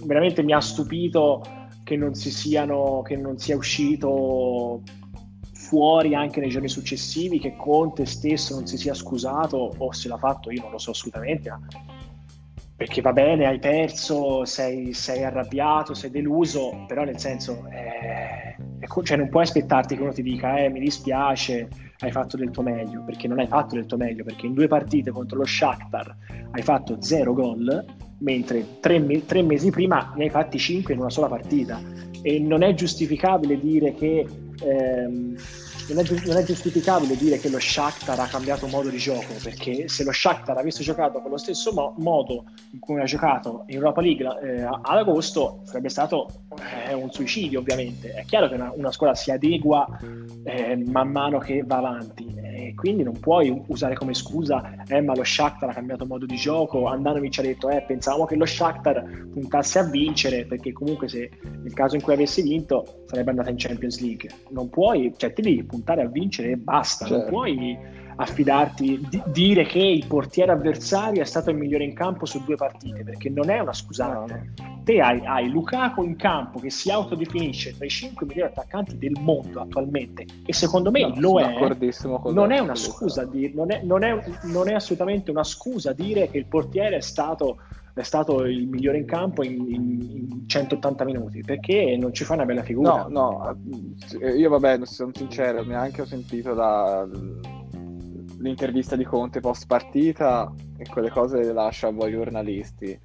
veramente 0.05 0.43
mi 0.43 0.53
ha 0.53 0.59
stupito 0.59 1.41
che 1.83 1.97
non, 1.97 2.13
si 2.13 2.31
siano, 2.31 3.01
che 3.01 3.17
non 3.17 3.37
sia 3.37 3.55
uscito 3.55 4.81
fuori 5.73 6.13
anche 6.13 6.39
nei 6.39 6.49
giorni 6.49 6.69
successivi 6.69 7.39
che 7.39 7.55
Conte 7.55 8.05
stesso 8.05 8.53
non 8.53 8.67
si 8.67 8.77
sia 8.77 8.93
scusato 8.93 9.73
o 9.75 9.91
se 9.91 10.07
l'ha 10.07 10.17
fatto 10.17 10.51
io 10.51 10.61
non 10.61 10.69
lo 10.69 10.77
so 10.77 10.91
assolutamente 10.91 11.51
perché 12.75 13.01
va 13.01 13.11
bene 13.11 13.47
hai 13.47 13.57
perso 13.57 14.45
sei, 14.45 14.93
sei 14.93 15.23
arrabbiato 15.23 15.95
sei 15.95 16.11
deluso 16.11 16.85
però 16.87 17.03
nel 17.03 17.17
senso 17.17 17.65
eh, 17.71 18.55
cioè 19.01 19.17
non 19.17 19.29
puoi 19.29 19.41
aspettarti 19.41 19.95
che 19.95 20.01
uno 20.03 20.13
ti 20.13 20.21
dica 20.21 20.57
eh, 20.57 20.69
mi 20.69 20.79
dispiace 20.79 21.67
hai 22.01 22.11
fatto 22.11 22.37
del 22.37 22.51
tuo 22.51 22.61
meglio 22.61 23.01
perché 23.03 23.27
non 23.27 23.39
hai 23.39 23.47
fatto 23.47 23.73
del 23.73 23.87
tuo 23.87 23.97
meglio 23.97 24.23
perché 24.23 24.45
in 24.45 24.53
due 24.53 24.67
partite 24.67 25.09
contro 25.09 25.39
lo 25.39 25.45
Shakhtar 25.45 26.15
hai 26.51 26.61
fatto 26.61 27.01
zero 27.01 27.33
gol 27.33 27.83
mentre 28.19 28.79
tre, 28.79 29.25
tre 29.25 29.41
mesi 29.41 29.69
prima 29.69 30.13
ne 30.15 30.25
hai 30.25 30.29
fatti 30.29 30.57
cinque 30.57 30.93
in 30.93 30.99
una 30.99 31.09
sola 31.09 31.27
partita. 31.27 31.79
E 32.21 32.39
non 32.39 32.63
è 32.63 32.73
giustificabile 32.73 33.59
dire 33.59 33.93
che 33.93 34.25
ehm, 34.61 35.35
non 35.89 35.99
è, 35.99 36.25
non 36.25 36.37
è, 36.37 36.43
giustificabile 36.43 37.17
dire 37.17 37.39
che 37.39 37.49
lo 37.49 37.59
Shakhtar 37.59 38.19
ha 38.19 38.27
cambiato 38.27 38.67
modo 38.67 38.89
di 38.89 38.97
gioco, 38.97 39.33
perché 39.41 39.87
se 39.87 40.03
lo 40.03 40.11
Shakhtar 40.11 40.57
avesse 40.57 40.83
giocato 40.83 41.19
con 41.21 41.31
lo 41.31 41.37
stesso 41.37 41.73
mo- 41.73 41.93
modo 41.97 42.45
in 42.71 42.79
cui 42.79 43.01
ha 43.01 43.05
giocato 43.05 43.63
in 43.67 43.75
Europa 43.75 44.01
League 44.01 44.25
eh, 44.41 44.61
ad 44.61 44.97
agosto, 44.97 45.61
sarebbe 45.63 45.89
stato 45.89 46.29
eh, 46.87 46.93
un 46.93 47.11
suicidio 47.11 47.59
ovviamente. 47.59 48.13
È 48.13 48.23
chiaro 48.25 48.47
che 48.47 48.55
una, 48.55 48.71
una 48.75 48.91
squadra 48.91 49.15
si 49.15 49.31
adegua 49.31 49.87
eh, 50.43 50.75
man 50.77 51.11
mano 51.11 51.39
che 51.39 51.63
va 51.65 51.77
avanti, 51.77 52.33
e 52.35 52.73
quindi 52.75 53.03
non 53.03 53.19
puoi 53.19 53.63
usare 53.67 53.95
come 53.95 54.13
scusa, 54.13 54.83
eh 54.87 55.01
ma 55.01 55.15
lo 55.15 55.23
Shakhtar 55.23 55.69
ha 55.69 55.73
cambiato 55.73 56.05
modo 56.05 56.25
di 56.25 56.35
gioco, 56.35 56.87
Andanovic 56.87 57.39
ha 57.39 57.41
detto, 57.41 57.69
eh 57.69 57.81
pensavamo 57.81 58.25
che 58.25 58.35
lo 58.35 58.45
Shakhtar 58.45 59.27
puntasse 59.33 59.79
a 59.79 59.83
vincere, 59.83 60.45
perché 60.45 60.71
comunque 60.71 61.09
se 61.09 61.29
nel 61.41 61.73
caso 61.73 61.95
in 61.95 62.01
cui 62.01 62.13
avesse 62.13 62.41
vinto 62.41 63.03
sarebbe 63.07 63.31
andata 63.31 63.49
in 63.49 63.57
Champions 63.57 63.99
League. 63.99 64.29
Non 64.49 64.69
puoi, 64.69 65.13
cioè 65.17 65.33
ti 65.33 65.41
devi 65.41 65.63
puntare 65.73 66.03
a 66.03 66.07
vincere 66.07 66.51
e 66.51 66.57
basta, 66.57 67.05
certo. 67.05 67.21
non 67.21 67.29
puoi 67.29 67.77
affidarti, 68.15 69.07
di, 69.09 69.23
dire 69.27 69.65
che 69.65 69.79
il 69.79 70.05
portiere 70.05 70.51
avversario 70.51 71.21
è 71.21 71.25
stato 71.25 71.49
il 71.49 71.57
migliore 71.57 71.83
in 71.83 71.95
campo 71.95 72.25
su 72.25 72.43
due 72.43 72.55
partite, 72.55 73.03
perché 73.03 73.29
non 73.29 73.49
è 73.49 73.59
una 73.59 73.73
scusante. 73.73 74.51
No. 74.55 74.81
Te 74.83 74.99
hai, 74.99 75.25
hai, 75.25 75.49
Lukaku 75.49 76.03
in 76.03 76.15
campo 76.15 76.59
che 76.59 76.69
si 76.69 76.91
autodefinisce 76.91 77.75
tra 77.75 77.85
i 77.85 77.89
cinque 77.89 78.25
migliori 78.25 78.49
attaccanti 78.49 78.97
del 78.97 79.17
mondo 79.19 79.61
attualmente 79.61 80.25
e 80.45 80.53
secondo 80.53 80.91
me 80.91 81.07
no, 81.07 81.13
lo 81.17 81.39
è. 81.39 81.57
Non 82.31 82.51
è 82.51 82.59
una 82.59 82.75
scusa, 82.75 83.23
dir, 83.23 83.53
non, 83.55 83.71
è, 83.71 83.81
non, 83.81 84.03
è, 84.03 84.21
non 84.43 84.69
è 84.69 84.73
assolutamente 84.73 85.31
una 85.31 85.45
scusa 85.45 85.93
dire 85.93 86.29
che 86.29 86.37
il 86.37 86.45
portiere 86.45 86.97
è 86.97 87.01
stato 87.01 87.59
è 87.93 88.03
stato 88.03 88.43
il 88.45 88.67
migliore 88.67 88.97
in 88.97 89.05
campo 89.05 89.43
in, 89.43 89.53
in, 89.67 90.01
in, 90.01 90.43
180 90.47 91.05
minuti 91.05 91.41
perché 91.41 91.95
non 91.97 92.13
ci 92.13 92.23
fa 92.23 92.33
una 92.33 92.45
bella 92.45 92.63
figura. 92.63 93.07
No, 93.07 93.07
no, 93.09 93.57
io 94.35 94.49
vabbè, 94.49 94.85
sono 94.85 95.11
sincero, 95.13 95.63
neanche 95.63 96.01
ho 96.01 96.05
sentito 96.05 96.53
la, 96.53 97.07
l'intervista 98.39 98.95
di 98.95 99.03
Conte 99.03 99.39
post 99.39 99.65
partita 99.67 100.51
e 100.77 100.85
quelle 100.89 101.09
cose 101.09 101.39
le 101.39 101.53
lascio 101.53 101.87
a 101.87 101.91
voi 101.91 102.11
giornalisti. 102.11 102.99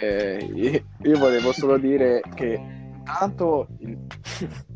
Eh, 0.00 0.82
io 1.02 1.18
volevo 1.18 1.52
solo 1.52 1.76
dire 1.76 2.22
che 2.34 2.82
intanto 3.04 3.68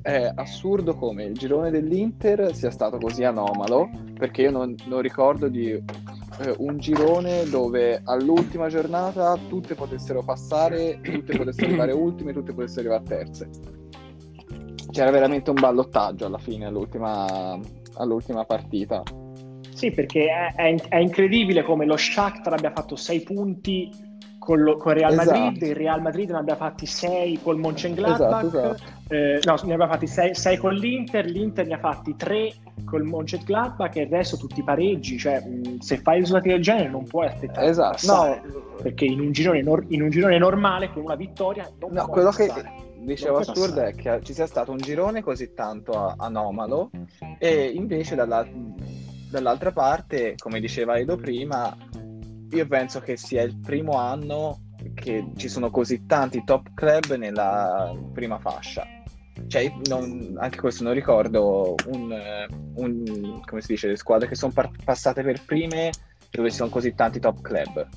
è 0.02 0.30
assurdo 0.34 0.94
come 0.94 1.24
il 1.24 1.34
girone 1.34 1.70
dell'Inter 1.70 2.54
sia 2.54 2.70
stato 2.70 2.98
così 2.98 3.24
anomalo 3.24 3.88
perché 4.18 4.42
io 4.42 4.50
non, 4.50 4.74
non 4.86 5.00
ricordo 5.00 5.48
di 5.48 5.82
eh, 6.40 6.54
un 6.58 6.78
girone 6.78 7.48
dove 7.48 8.00
all'ultima 8.04 8.68
giornata 8.68 9.36
tutte 9.48 9.74
potessero 9.74 10.22
passare, 10.22 11.00
tutte 11.02 11.36
potessero 11.36 11.66
arrivare 11.66 11.92
ultime, 11.96 12.32
tutte 12.32 12.52
potessero 12.52 12.92
arrivare 12.92 13.04
terze. 13.04 13.48
C'era 14.90 15.10
veramente 15.10 15.50
un 15.50 15.60
ballottaggio 15.60 16.26
alla 16.26 16.38
fine, 16.38 16.66
all'ultima, 16.66 17.58
all'ultima 17.94 18.44
partita. 18.44 19.02
Sì, 19.74 19.90
perché 19.90 20.26
è, 20.26 20.54
è, 20.54 20.74
è, 20.88 20.96
incredibile 20.96 21.62
come 21.62 21.86
lo 21.86 21.96
Shakhtar 21.96 22.54
abbia 22.54 22.72
fatto 22.72 22.96
6 22.96 23.22
punti 23.22 23.90
con, 24.38 24.60
lo, 24.60 24.76
con 24.76 24.94
Real 24.94 25.14
Madrid, 25.14 25.52
esatto. 25.52 25.64
il 25.66 25.76
Real 25.76 26.02
Madrid 26.02 26.30
ne 26.30 26.38
abbia 26.38 26.56
fatti 26.56 26.86
6 26.86 27.40
col 27.42 27.58
Mönchengladbach, 27.58 28.44
esatto, 28.44 28.72
esatto. 28.74 28.97
Eh, 29.08 29.40
no, 29.44 29.58
ne 29.64 29.72
abbia 29.72 29.88
fatti 29.88 30.06
6 30.06 30.56
con 30.58 30.74
l'Inter, 30.74 31.24
l'Inter 31.24 31.66
ne 31.66 31.74
ha 31.74 31.78
fatti 31.78 32.14
3 32.14 32.52
col 32.84 33.04
Mönchengladbach 33.04 33.96
e 33.96 34.02
il 34.02 34.08
resto 34.08 34.36
tutti 34.36 34.62
pareggi, 34.62 35.18
cioè 35.18 35.40
mh, 35.40 35.78
se 35.78 35.98
fai 35.98 36.18
risultati 36.20 36.48
del 36.48 36.60
genere 36.60 36.88
non 36.88 37.04
puoi 37.04 37.26
aspettare 37.26 37.68
esatto. 37.68 38.06
no. 38.06 38.76
perché 38.82 39.06
in 39.06 39.20
un, 39.20 39.32
girone 39.32 39.60
in 39.88 40.02
un 40.02 40.10
girone 40.10 40.38
normale 40.38 40.90
con 40.90 41.02
una 41.02 41.14
vittoria 41.14 41.70
non 41.80 41.92
no, 41.92 42.06
quello 42.06 42.28
passare. 42.28 42.62
che 42.62 43.04
dicevo 43.04 43.38
assurdo 43.38 43.80
è 43.80 43.94
che 43.94 44.20
ci 44.22 44.34
sia 44.34 44.46
stato 44.46 44.72
un 44.72 44.78
girone 44.78 45.22
così 45.22 45.54
tanto 45.54 46.14
anomalo 46.16 46.90
e 47.38 47.72
invece 47.74 48.14
dalla 48.14 48.46
dall'altra 49.30 49.72
parte, 49.72 50.34
come 50.36 50.60
diceva 50.60 50.96
Edo 50.96 51.16
prima, 51.16 51.76
io 52.50 52.66
penso 52.66 53.00
che 53.00 53.16
sia 53.16 53.42
il 53.42 53.56
primo 53.58 53.92
anno 53.92 54.60
che 54.94 55.32
ci 55.36 55.48
sono 55.48 55.70
così 55.70 56.06
tanti 56.06 56.42
top 56.44 56.68
club 56.74 57.14
nella 57.14 57.94
prima 58.12 58.38
fascia. 58.38 58.86
Cioè, 59.46 59.72
non, 59.86 60.36
anche 60.38 60.58
questo 60.58 60.84
non 60.84 60.92
ricordo 60.92 61.74
un, 61.86 62.46
un, 62.74 63.40
come 63.44 63.60
si 63.60 63.72
dice, 63.72 63.88
le 63.88 63.96
squadre 63.96 64.28
che 64.28 64.34
sono 64.34 64.52
par- 64.52 64.70
passate 64.84 65.22
per 65.22 65.44
prime 65.44 65.90
dove 66.30 66.50
ci 66.50 66.56
sono 66.56 66.70
così 66.70 66.94
tanti 66.94 67.20
top 67.20 67.40
club. 67.40 67.88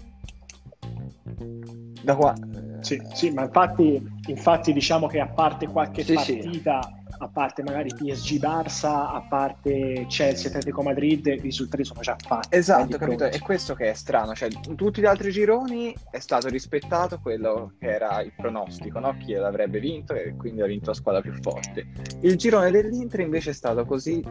Da 2.04 2.16
qua. 2.16 2.34
Sì, 2.80 3.02
sì 3.14 3.32
ma 3.32 3.44
infatti, 3.44 4.02
infatti 4.28 4.74
diciamo 4.74 5.08
che 5.08 5.20
a 5.20 5.28
parte 5.28 5.68
qualche 5.68 6.04
sì, 6.04 6.14
partita 6.14 6.82
sì 6.82 7.01
a 7.22 7.28
parte 7.28 7.62
magari 7.62 7.94
PSG 7.94 8.40
Barça, 8.40 9.14
a 9.14 9.24
parte 9.28 10.06
Chelsea 10.10 10.50
Atletico 10.50 10.82
Madrid, 10.82 11.28
i 11.28 11.40
risultati 11.40 11.84
sono 11.84 12.02
già 12.02 12.16
fatti. 12.20 12.56
Esatto, 12.56 12.98
capito? 12.98 13.26
È 13.26 13.40
questo 13.40 13.76
che 13.76 13.92
è 13.92 13.94
strano, 13.94 14.34
cioè 14.34 14.50
in 14.68 14.76
tutti 14.76 15.02
gli 15.02 15.06
altri 15.06 15.32
gironi 15.32 15.96
è 16.10 16.20
stato 16.20 16.48
rispettato 16.48 17.20
quello 17.20 17.74
che 17.80 17.92
era 17.92 18.22
il 18.22 18.34
pronostico, 18.36 19.00
no? 19.00 19.16
Chi 19.20 19.34
l'avrebbe 19.34 19.80
vinto 19.80 20.14
e 20.14 20.36
quindi 20.36 20.62
ha 20.62 20.66
vinto 20.66 20.88
la 20.88 20.96
squadra 20.96 21.22
più 21.22 21.34
forte. 21.42 21.86
Il 22.22 22.38
girone 22.38 22.72
dell'Inter 22.72 23.20
invece 23.20 23.52
è 23.52 23.54
stato 23.54 23.86
così 23.86 24.24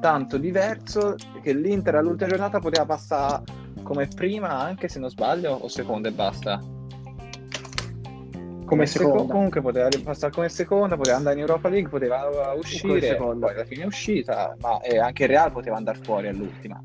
tanto 0.00 0.36
diverso 0.36 1.14
che 1.42 1.54
l'Inter 1.54 1.94
all'ultima 1.94 2.28
giornata 2.28 2.58
poteva 2.58 2.84
passare 2.84 3.42
come 3.82 4.06
prima 4.06 4.50
anche 4.50 4.88
se 4.88 4.98
non 4.98 5.08
sbaglio 5.08 5.52
o 5.52 5.68
seconda 5.68 6.08
e 6.08 6.12
basta 6.12 6.60
come 8.64 8.86
seconda. 8.86 9.32
comunque 9.32 9.60
poteva 9.60 9.88
passare 10.02 10.32
come 10.32 10.48
seconda, 10.48 10.96
poteva 10.96 11.16
andare 11.16 11.36
in 11.36 11.42
Europa 11.42 11.68
League, 11.68 11.88
poteva 11.88 12.52
uscire, 12.56 13.16
poi 13.16 13.40
alla 13.40 13.64
fine 13.64 13.82
è 13.82 13.86
uscita, 13.86 14.56
ma 14.60 14.80
eh, 14.80 14.98
anche 14.98 15.24
il 15.24 15.28
Real 15.28 15.52
poteva 15.52 15.76
andare 15.76 15.98
fuori 16.02 16.28
all'ultima. 16.28 16.82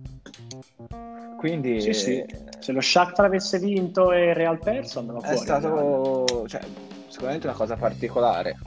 Quindi 1.37 1.79
sì, 1.79 1.93
sì. 1.93 2.25
se 2.59 2.71
lo 2.73 2.81
Shakhtar 2.81 3.25
avesse 3.25 3.59
vinto 3.59 4.11
e 4.11 4.29
il 4.29 4.35
Real 4.35 4.59
perso 4.59 4.99
andava 4.99 5.19
fuori. 5.19 5.35
È 5.35 5.37
stato 5.37 6.45
cioè, 6.47 6.61
sicuramente 7.07 7.47
una 7.47 7.55
cosa 7.55 7.75
particolare. 7.75 8.57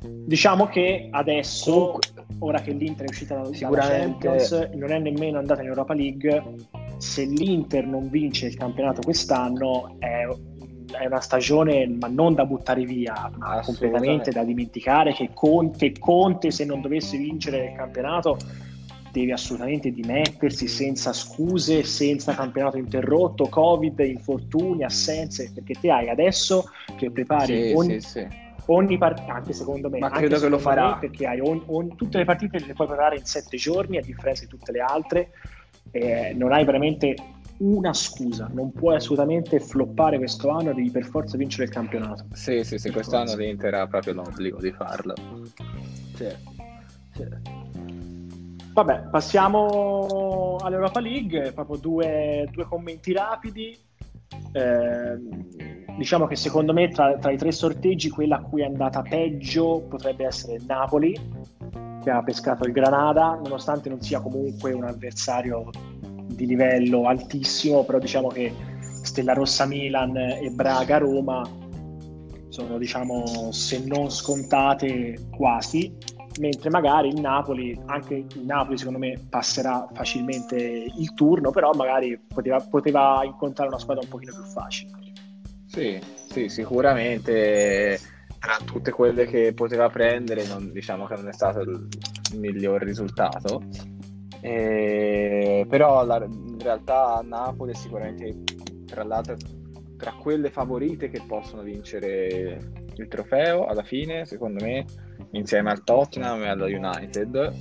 Diciamo 0.00 0.66
che 0.66 1.08
adesso, 1.10 1.72
Comunque, 1.72 2.24
ora 2.38 2.60
che 2.60 2.72
l'Inter 2.72 3.06
è 3.06 3.10
uscita 3.10 3.34
dalla 3.34 3.54
sicuramente... 3.54 4.26
Champions, 4.26 4.70
non 4.74 4.90
è 4.92 4.98
nemmeno 4.98 5.38
andata 5.38 5.60
in 5.60 5.68
Europa 5.68 5.94
League. 5.94 6.42
Se 6.98 7.24
l'Inter 7.24 7.86
non 7.86 8.08
vince 8.08 8.46
il 8.46 8.56
campionato 8.56 9.02
quest'anno 9.02 9.96
è 9.98 10.26
è 10.92 11.06
una 11.06 11.20
stagione 11.20 11.86
ma 11.86 12.08
non 12.08 12.34
da 12.34 12.44
buttare 12.44 12.84
via, 12.84 13.30
ma 13.36 13.60
completamente 13.60 14.30
da 14.30 14.44
dimenticare 14.44 15.12
che 15.12 15.30
Conte, 15.32 15.92
Conte 15.98 16.50
se 16.50 16.64
non 16.64 16.80
dovesse 16.80 17.16
vincere 17.16 17.70
il 17.70 17.76
campionato 17.76 18.36
deve 19.10 19.32
assolutamente 19.32 19.90
dimettersi 19.90 20.68
senza 20.68 21.14
scuse, 21.14 21.84
senza 21.84 22.34
campionato 22.34 22.76
interrotto, 22.76 23.48
covid, 23.48 23.98
infortuni, 24.00 24.84
assenze, 24.84 25.50
perché 25.54 25.74
te 25.80 25.90
hai 25.90 26.10
adesso 26.10 26.70
che 26.96 27.10
prepari 27.10 27.68
sì, 27.68 27.72
ogni, 27.74 28.00
sì, 28.02 28.08
sì. 28.20 28.26
ogni 28.66 28.98
partita, 28.98 29.32
anche 29.32 29.54
secondo 29.54 29.88
me, 29.88 30.00
ma 30.00 30.10
credo 30.10 30.38
che 30.38 30.48
lo 30.48 30.58
farà 30.58 30.96
perché 30.96 31.26
hai 31.26 31.40
on, 31.40 31.62
on, 31.66 31.96
tutte 31.96 32.18
le 32.18 32.24
partite 32.26 32.58
le 32.58 32.74
puoi 32.74 32.86
preparare 32.86 33.16
in 33.16 33.24
sette 33.24 33.56
giorni 33.56 33.96
a 33.96 34.02
differenza 34.02 34.44
di 34.44 34.50
tutte 34.50 34.70
le 34.70 34.80
altre, 34.80 35.30
eh, 35.92 36.34
non 36.36 36.52
hai 36.52 36.64
veramente 36.66 37.14
una 37.58 37.92
scusa, 37.92 38.48
non 38.52 38.72
puoi 38.72 38.96
assolutamente 38.96 39.60
floppare 39.60 40.18
questo 40.18 40.50
anno, 40.50 40.74
devi 40.74 40.90
per 40.90 41.04
forza 41.04 41.36
vincere 41.36 41.64
il 41.64 41.70
campionato. 41.70 42.26
Sì, 42.32 42.62
sì, 42.64 42.78
sì, 42.78 42.90
quest'anno 42.90 43.34
l'Inter 43.34 43.74
ha 43.74 43.86
proprio 43.86 44.14
l'obbligo 44.14 44.58
di 44.60 44.72
farlo. 44.72 45.14
Sì, 46.14 46.28
sì. 47.12 47.24
Vabbè, 48.72 49.08
passiamo 49.10 50.58
all'Europa 50.60 51.00
League, 51.00 51.52
proprio 51.52 51.78
due, 51.78 52.46
due 52.52 52.64
commenti 52.64 53.12
rapidi. 53.14 53.78
Eh, 54.52 55.18
diciamo 55.96 56.26
che 56.26 56.36
secondo 56.36 56.74
me 56.74 56.88
tra, 56.90 57.16
tra, 57.16 57.30
i 57.30 57.38
tre 57.38 57.52
sorteggi 57.52 58.10
quella 58.10 58.36
a 58.36 58.42
cui 58.42 58.60
è 58.60 58.66
andata 58.66 59.00
peggio 59.00 59.86
potrebbe 59.88 60.26
essere 60.26 60.56
il 60.56 60.64
Napoli, 60.66 61.18
che 62.02 62.10
ha 62.10 62.22
pescato 62.22 62.64
il 62.64 62.72
Granada, 62.72 63.40
nonostante 63.42 63.88
non 63.88 64.02
sia 64.02 64.20
comunque 64.20 64.72
un 64.72 64.84
avversario 64.84 65.70
di 66.36 66.46
livello 66.46 67.08
altissimo, 67.08 67.84
però 67.84 67.98
diciamo 67.98 68.28
che 68.28 68.52
Stella 69.02 69.32
Rossa 69.32 69.66
Milan 69.66 70.16
e 70.16 70.50
Braga 70.50 70.98
Roma 70.98 71.42
sono 72.48 72.78
diciamo 72.78 73.50
se 73.50 73.82
non 73.84 74.10
scontate 74.10 75.28
quasi, 75.36 75.96
mentre 76.38 76.70
magari 76.70 77.08
il 77.08 77.20
Napoli, 77.20 77.78
anche 77.86 78.14
il 78.14 78.44
Napoli 78.44 78.78
secondo 78.78 78.98
me 78.98 79.18
passerà 79.28 79.88
facilmente 79.92 80.56
il 80.56 81.14
turno, 81.14 81.50
però 81.50 81.72
magari 81.74 82.18
poteva, 82.18 82.60
poteva 82.60 83.22
incontrare 83.24 83.70
una 83.70 83.78
squadra 83.78 84.02
un 84.04 84.10
pochino 84.10 84.32
più 84.32 84.44
facile. 84.44 84.90
Sì, 85.66 85.98
sì, 86.30 86.48
sicuramente 86.48 87.98
tra 88.38 88.58
tutte 88.64 88.90
quelle 88.92 89.26
che 89.26 89.52
poteva 89.54 89.88
prendere, 89.88 90.46
non, 90.46 90.70
diciamo 90.72 91.06
che 91.06 91.16
non 91.16 91.28
è 91.28 91.32
stato 91.32 91.60
il 91.60 91.88
miglior 92.34 92.82
risultato. 92.82 93.62
Eh, 94.46 95.66
però 95.68 96.04
la, 96.04 96.22
in 96.24 96.60
realtà 96.60 97.20
Napoli 97.24 97.72
è 97.72 97.74
sicuramente 97.74 98.44
tra 98.86 99.02
l'altro 99.02 99.34
tra 99.96 100.12
quelle 100.12 100.50
favorite 100.50 101.08
che 101.08 101.20
possono 101.26 101.62
vincere 101.62 102.60
il 102.94 103.08
trofeo 103.08 103.66
alla 103.66 103.82
fine, 103.82 104.24
secondo 104.24 104.62
me, 104.62 104.84
insieme 105.32 105.72
al 105.72 105.82
Tottenham 105.82 106.42
e 106.44 106.48
allo 106.48 106.66
United. 106.66 107.54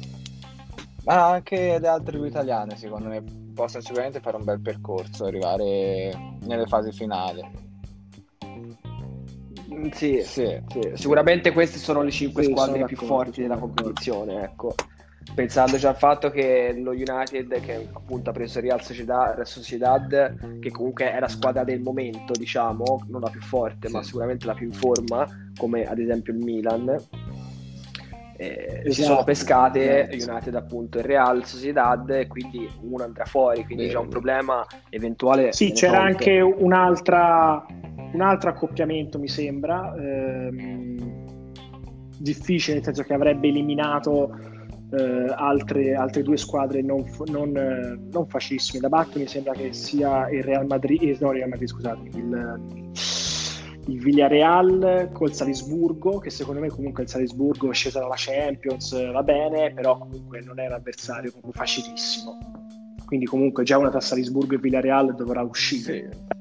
Ma 1.05 1.31
anche 1.31 1.79
le 1.79 1.87
altre 1.87 2.17
due 2.17 2.27
italiane, 2.27 2.75
secondo 2.75 3.07
me, 3.07 3.23
possono 3.55 3.81
sicuramente 3.81 4.19
fare 4.19 4.37
un 4.37 4.43
bel 4.43 4.61
percorso, 4.61 5.25
arrivare 5.25 6.11
nelle 6.41 6.67
fasi 6.67 6.91
finali. 6.91 7.41
Sì, 9.91 10.21
sì, 10.21 10.61
sì. 10.67 10.91
sicuramente 10.93 11.51
queste 11.51 11.79
sono 11.79 12.03
le 12.03 12.11
cinque 12.11 12.43
sì, 12.43 12.51
squadre 12.51 12.85
più 12.85 12.97
forti 12.97 13.41
della 13.41 13.57
competizione, 13.57 14.43
ecco 14.43 14.75
pensandoci 15.33 15.85
al 15.85 15.95
fatto 15.95 16.29
che 16.29 16.73
lo 16.77 16.91
United 16.91 17.59
che 17.61 17.87
appunto 17.91 18.29
ha 18.29 18.33
preso 18.33 18.59
Real 18.59 18.81
Sociedad, 18.81 19.33
Real 19.33 19.47
Sociedad 19.47 20.59
che 20.59 20.71
comunque 20.71 21.11
è 21.11 21.19
la 21.19 21.27
squadra 21.27 21.63
del 21.63 21.81
momento 21.81 22.33
diciamo 22.33 23.05
non 23.07 23.21
la 23.21 23.29
più 23.29 23.41
forte 23.41 23.87
sì. 23.87 23.93
ma 23.93 24.03
sicuramente 24.03 24.45
la 24.45 24.53
più 24.53 24.67
in 24.67 24.73
forma 24.73 25.27
come 25.57 25.85
ad 25.85 25.99
esempio 25.99 26.33
il 26.33 26.39
Milan 26.39 26.89
eh, 28.37 28.81
esatto. 28.83 28.91
si 28.91 29.01
sono 29.01 29.23
pescate 29.23 30.09
esatto. 30.09 30.31
United 30.31 30.55
appunto 30.55 30.99
e 30.99 31.01
Real 31.01 31.45
Sociedad 31.45 32.09
e 32.09 32.27
quindi 32.27 32.69
uno 32.81 33.03
andrà 33.03 33.25
fuori 33.25 33.65
quindi 33.65 33.87
c'è 33.87 33.97
un 33.97 34.09
problema 34.09 34.65
eventuale 34.89 35.51
sì 35.53 35.71
c'era 35.71 35.97
tolto. 35.97 36.07
anche 36.07 36.39
un'altra 36.39 37.65
un 38.13 38.21
altro 38.21 38.49
accoppiamento 38.51 39.19
mi 39.19 39.27
sembra 39.27 39.93
ehm, 39.97 41.43
difficile 42.17 42.75
nel 42.75 42.83
senso 42.85 43.03
che 43.03 43.13
avrebbe 43.13 43.47
eliminato 43.47 44.53
eh, 44.97 45.33
altre, 45.35 45.93
altre, 45.95 46.23
due 46.23 46.37
squadre 46.37 46.81
non, 46.81 47.05
non, 47.27 47.55
eh, 47.55 47.99
non, 48.11 48.27
facilissime 48.27 48.79
da 48.79 48.89
battere. 48.89 49.19
Mi 49.21 49.27
sembra 49.27 49.53
che 49.53 49.73
sia 49.73 50.29
il 50.29 50.43
Real 50.43 50.65
Madrid, 50.65 51.01
eh, 51.01 51.17
no, 51.19 51.31
Real 51.31 51.49
Madrid, 51.49 51.67
scusate, 51.67 52.09
il, 52.13 52.61
il 53.87 53.99
Villarreal 53.99 55.09
col 55.11 55.33
Salisburgo, 55.33 56.19
che 56.19 56.29
secondo 56.29 56.61
me 56.61 56.69
comunque 56.69 57.03
il 57.03 57.09
Salisburgo 57.09 57.69
è 57.69 57.73
sceso 57.73 57.99
dalla 57.99 58.15
Champions, 58.15 59.11
va 59.11 59.23
bene, 59.23 59.73
però 59.73 59.97
comunque 59.97 60.41
non 60.41 60.59
è 60.59 60.67
un 60.67 60.73
avversario 60.73 61.31
facilissimo. 61.51 62.37
Quindi 63.05 63.25
comunque 63.25 63.63
già 63.63 63.77
una 63.77 63.89
tra 63.89 63.99
Salisburgo 63.99 64.55
e 64.55 64.57
Villarreal 64.57 65.13
dovrà 65.15 65.41
uscire. 65.41 66.09
Sì. 66.11 66.33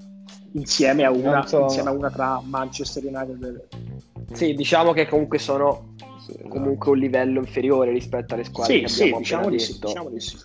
Insieme 0.57 1.05
a, 1.05 1.11
una, 1.11 1.45
so. 1.47 1.63
insieme 1.63 1.89
a 1.89 1.93
una 1.93 2.11
tra 2.11 2.41
Manchester 2.45 3.05
United 3.05 3.45
e... 3.45 4.35
Sì, 4.35 4.55
diciamo 4.55 4.93
che 4.93 5.07
comunque 5.07 5.39
sono 5.39 5.95
esatto. 6.31 6.49
comunque 6.49 6.91
un 6.93 6.99
livello 6.99 7.39
inferiore 7.41 7.91
rispetto 7.93 8.35
alle 8.35 8.45
squadre 8.45 8.75
sì, 8.75 8.81
che 8.81 8.89
sì, 8.89 9.03
abbiamo 9.03 9.19
diciamo 9.19 9.51
di 9.51 9.59
sì, 9.59 9.79
diciamo 9.79 10.11
di 10.11 10.21
sì. 10.21 10.37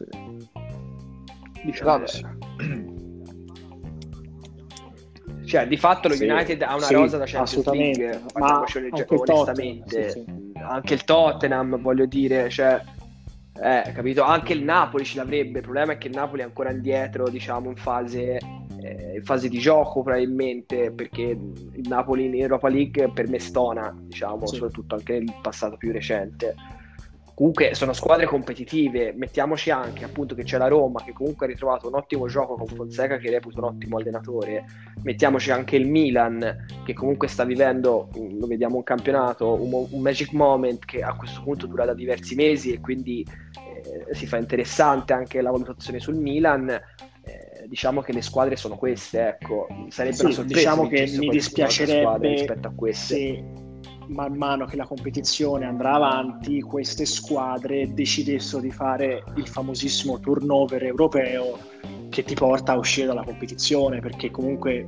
Diciamo 1.64 2.00
di 2.00 2.08
sì. 2.08 2.88
Cioè, 5.50 5.68
di 5.68 5.78
fatto 5.78 6.10
lo 6.10 6.14
sì, 6.14 6.28
United 6.28 6.62
ha 6.62 6.76
una 6.76 6.86
sì, 6.86 6.94
rosa 6.94 7.18
da 7.18 7.26
Champions 7.26 7.66
League, 7.72 8.22
ma 8.36 8.60
anche 8.60 9.06
onestamente, 9.08 10.10
sì, 10.12 10.26
anche 10.54 10.94
il 10.94 11.04
Tottenham, 11.04 11.82
voglio 11.82 12.06
dire, 12.06 12.52
cioè, 12.52 12.80
eh, 13.60 13.92
capito? 13.92 14.22
Anche 14.22 14.54
il 14.54 14.62
Napoli 14.64 15.04
ce 15.06 15.18
l'avrebbe, 15.18 15.58
il 15.58 15.64
problema 15.64 15.94
è 15.94 15.98
che 15.98 16.08
il 16.08 16.14
Napoli 16.14 16.42
è 16.42 16.46
ancora 16.46 16.70
indietro, 16.70 17.28
diciamo, 17.30 17.70
in 17.70 17.78
fase 17.78 18.38
eh, 18.82 19.16
in 19.16 19.24
fase 19.24 19.50
di 19.50 19.60
gioco 19.60 20.02
probabilmente 20.02 20.92
perché 20.92 21.22
il 21.24 21.88
Napoli 21.88 22.26
in 22.26 22.36
Europa 22.36 22.70
League 22.70 23.12
per 23.12 23.28
me 23.28 23.40
stona 23.40 23.96
diciamo 23.98 24.46
sì. 24.46 24.56
soprattutto 24.56 24.96
anche 24.96 25.14
nel 25.14 25.36
passato 25.42 25.78
più 25.78 25.92
recente. 25.92 26.56
Comunque 27.40 27.74
sono 27.74 27.94
squadre 27.94 28.26
competitive 28.26 29.14
mettiamoci 29.14 29.72
anche 29.72 30.04
appunto 30.04 30.36
che 30.36 30.44
c'è 30.44 30.58
la 30.58 30.68
Roma 30.68 31.02
che 31.06 31.14
comunque 31.14 31.46
ha 31.46 31.50
ritrovato 31.50 31.88
un 31.88 31.96
ottimo 31.96 32.28
gioco 32.28 32.56
con 32.56 32.68
Fonseca 32.68 33.18
che 33.18 33.30
reputo 33.30 33.60
un 33.60 33.64
ottimo 33.66 33.98
allenatore. 33.98 34.66
Mettiamoci 35.04 35.50
anche 35.50 35.78
il 35.78 35.88
Milan 35.88 36.66
che 36.84 36.94
comunque 36.94 37.30
sta 37.30 37.46
vivendo 37.46 38.10
lo 38.14 38.46
vediamo 38.46 38.76
un 38.76 38.84
campionato 38.84 39.54
un, 39.54 39.88
un 39.90 40.02
magic 40.02 40.34
moment 40.34 40.84
che 40.84 41.02
a 41.02 41.16
questo 41.16 41.42
punto 41.42 41.66
dura 41.66 41.86
da 41.86 41.94
diversi 41.94 42.36
mesi 42.36 42.74
e 42.74 42.82
quindi 42.82 43.26
eh, 43.26 44.14
si 44.14 44.28
fa 44.28 44.36
interessante 44.36 45.14
anche 45.14 45.42
la 45.42 45.52
valutazione 45.52 46.00
sul 46.00 46.16
Milan 46.16 46.78
diciamo 47.68 48.02
che 48.02 48.14
le 48.14 48.22
squadre 48.22 48.56
sono 48.56 48.76
queste, 48.76 49.28
ecco. 49.28 49.68
Sarebbe 49.90 50.16
sì, 50.16 50.26
una 50.26 50.34
sorpresa 50.34 50.60
diciamo 50.60 50.88
che 50.88 51.12
mi 51.18 51.30
dispiacerebbe 51.30 52.30
rispetto 52.30 52.68
a 52.68 52.72
queste. 52.72 53.16
Se 53.16 53.44
man 54.08 54.36
mano 54.36 54.66
che 54.66 54.76
la 54.76 54.86
competizione 54.86 55.66
andrà 55.66 55.94
avanti, 55.94 56.62
queste 56.62 57.06
squadre 57.06 57.94
decidessero 57.94 58.62
di 58.62 58.72
fare 58.72 59.24
il 59.36 59.48
famosissimo 59.48 60.20
turnover 60.20 60.84
europeo 60.84 61.58
che 62.10 62.24
ti 62.24 62.34
porta 62.34 62.74
a 62.74 62.78
uscire 62.78 63.08
dalla 63.08 63.24
competizione, 63.24 64.00
perché 64.00 64.32
comunque 64.32 64.88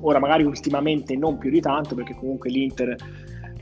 ora 0.00 0.18
magari 0.18 0.44
ultimamente 0.44 1.16
non 1.16 1.36
più 1.38 1.50
di 1.50 1.60
tanto, 1.60 1.94
perché 1.94 2.14
comunque 2.14 2.50
l'Inter 2.50 2.96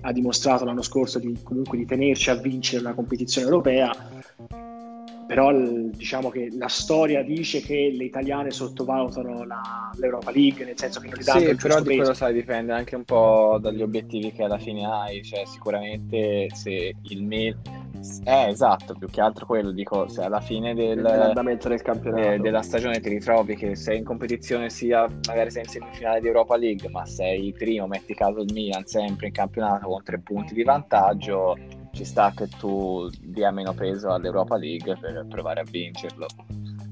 ha 0.03 0.13
dimostrato 0.13 0.65
l'anno 0.65 0.83
scorso 0.83 1.19
di, 1.19 1.37
comunque 1.43 1.79
di 1.79 1.87
tenerci 1.87 2.31
a 2.31 2.35
vincere 2.35 2.83
la 2.83 2.95
competizione 2.95 3.49
europea 3.49 3.91
però 5.27 5.53
diciamo 5.53 6.31
che 6.31 6.51
la 6.57 6.69
storia 6.69 7.23
dice 7.23 7.61
che 7.61 7.93
le 7.97 8.05
italiane 8.05 8.51
sottovalutano 8.51 9.45
la, 9.45 9.91
l'Europa 9.97 10.31
League, 10.31 10.65
nel 10.65 10.79
senso 10.79 11.01
che 11.01 11.09
non 11.09 11.19
gli 11.19 11.25
danno 11.25 11.41
sì, 11.41 11.55
però 11.57 11.81
di 11.81 11.97
quello 11.97 12.15
sai, 12.15 12.33
dipende 12.33 12.73
anche 12.73 12.95
un 12.95 13.05
po' 13.05 13.59
dagli 13.61 13.83
obiettivi 13.83 14.33
che 14.33 14.45
alla 14.45 14.59
fine 14.59 14.87
hai, 14.87 15.23
cioè 15.23 15.45
sicuramente 15.45 16.49
se 16.55 16.95
il 17.03 17.23
Milan 17.23 17.85
eh, 18.25 18.49
esatto, 18.49 18.95
più 18.95 19.09
che 19.09 19.21
altro 19.21 19.47
quello, 19.47 19.71
dico, 19.71 20.09
se 20.09 20.23
alla 20.23 20.41
fine 20.41 20.75
del, 20.75 21.01
del 21.35 21.83
campionato. 21.83 22.31
Eh, 22.31 22.39
della 22.39 22.63
stagione 22.63 23.01
ti 23.01 23.09
ritrovi 23.09 23.57
che 23.57 23.75
sei 23.75 23.99
in 23.99 24.05
competizione 24.05 24.71
sia, 24.71 25.09
magari 25.27 25.51
sei 25.51 25.63
in 25.65 25.69
semifinale 25.69 26.21
di 26.21 26.27
Europa 26.27 26.57
League, 26.57 26.89
ma 26.89 27.05
sei 27.07 27.53
primo, 27.53 27.87
metti 27.87 28.15
caso 28.15 28.41
il 28.41 28.53
Milan 28.53 28.85
sempre 28.87 29.27
in 29.29 29.33
campionato 29.33 29.89
con 29.89 30.03
tre 30.03 30.19
punti 30.19 30.55
di 30.55 30.63
vantaggio, 30.63 31.57
ci 31.97 32.05
sta 32.05 32.31
che 32.37 32.47
tu 32.47 33.09
dia 33.19 33.51
meno 33.51 33.73
peso 33.73 34.11
all'Europa 34.11 34.57
League 34.59 34.99
per 34.99 35.25
provare 35.29 35.61
a 35.61 35.65
vincerlo. 35.65 36.27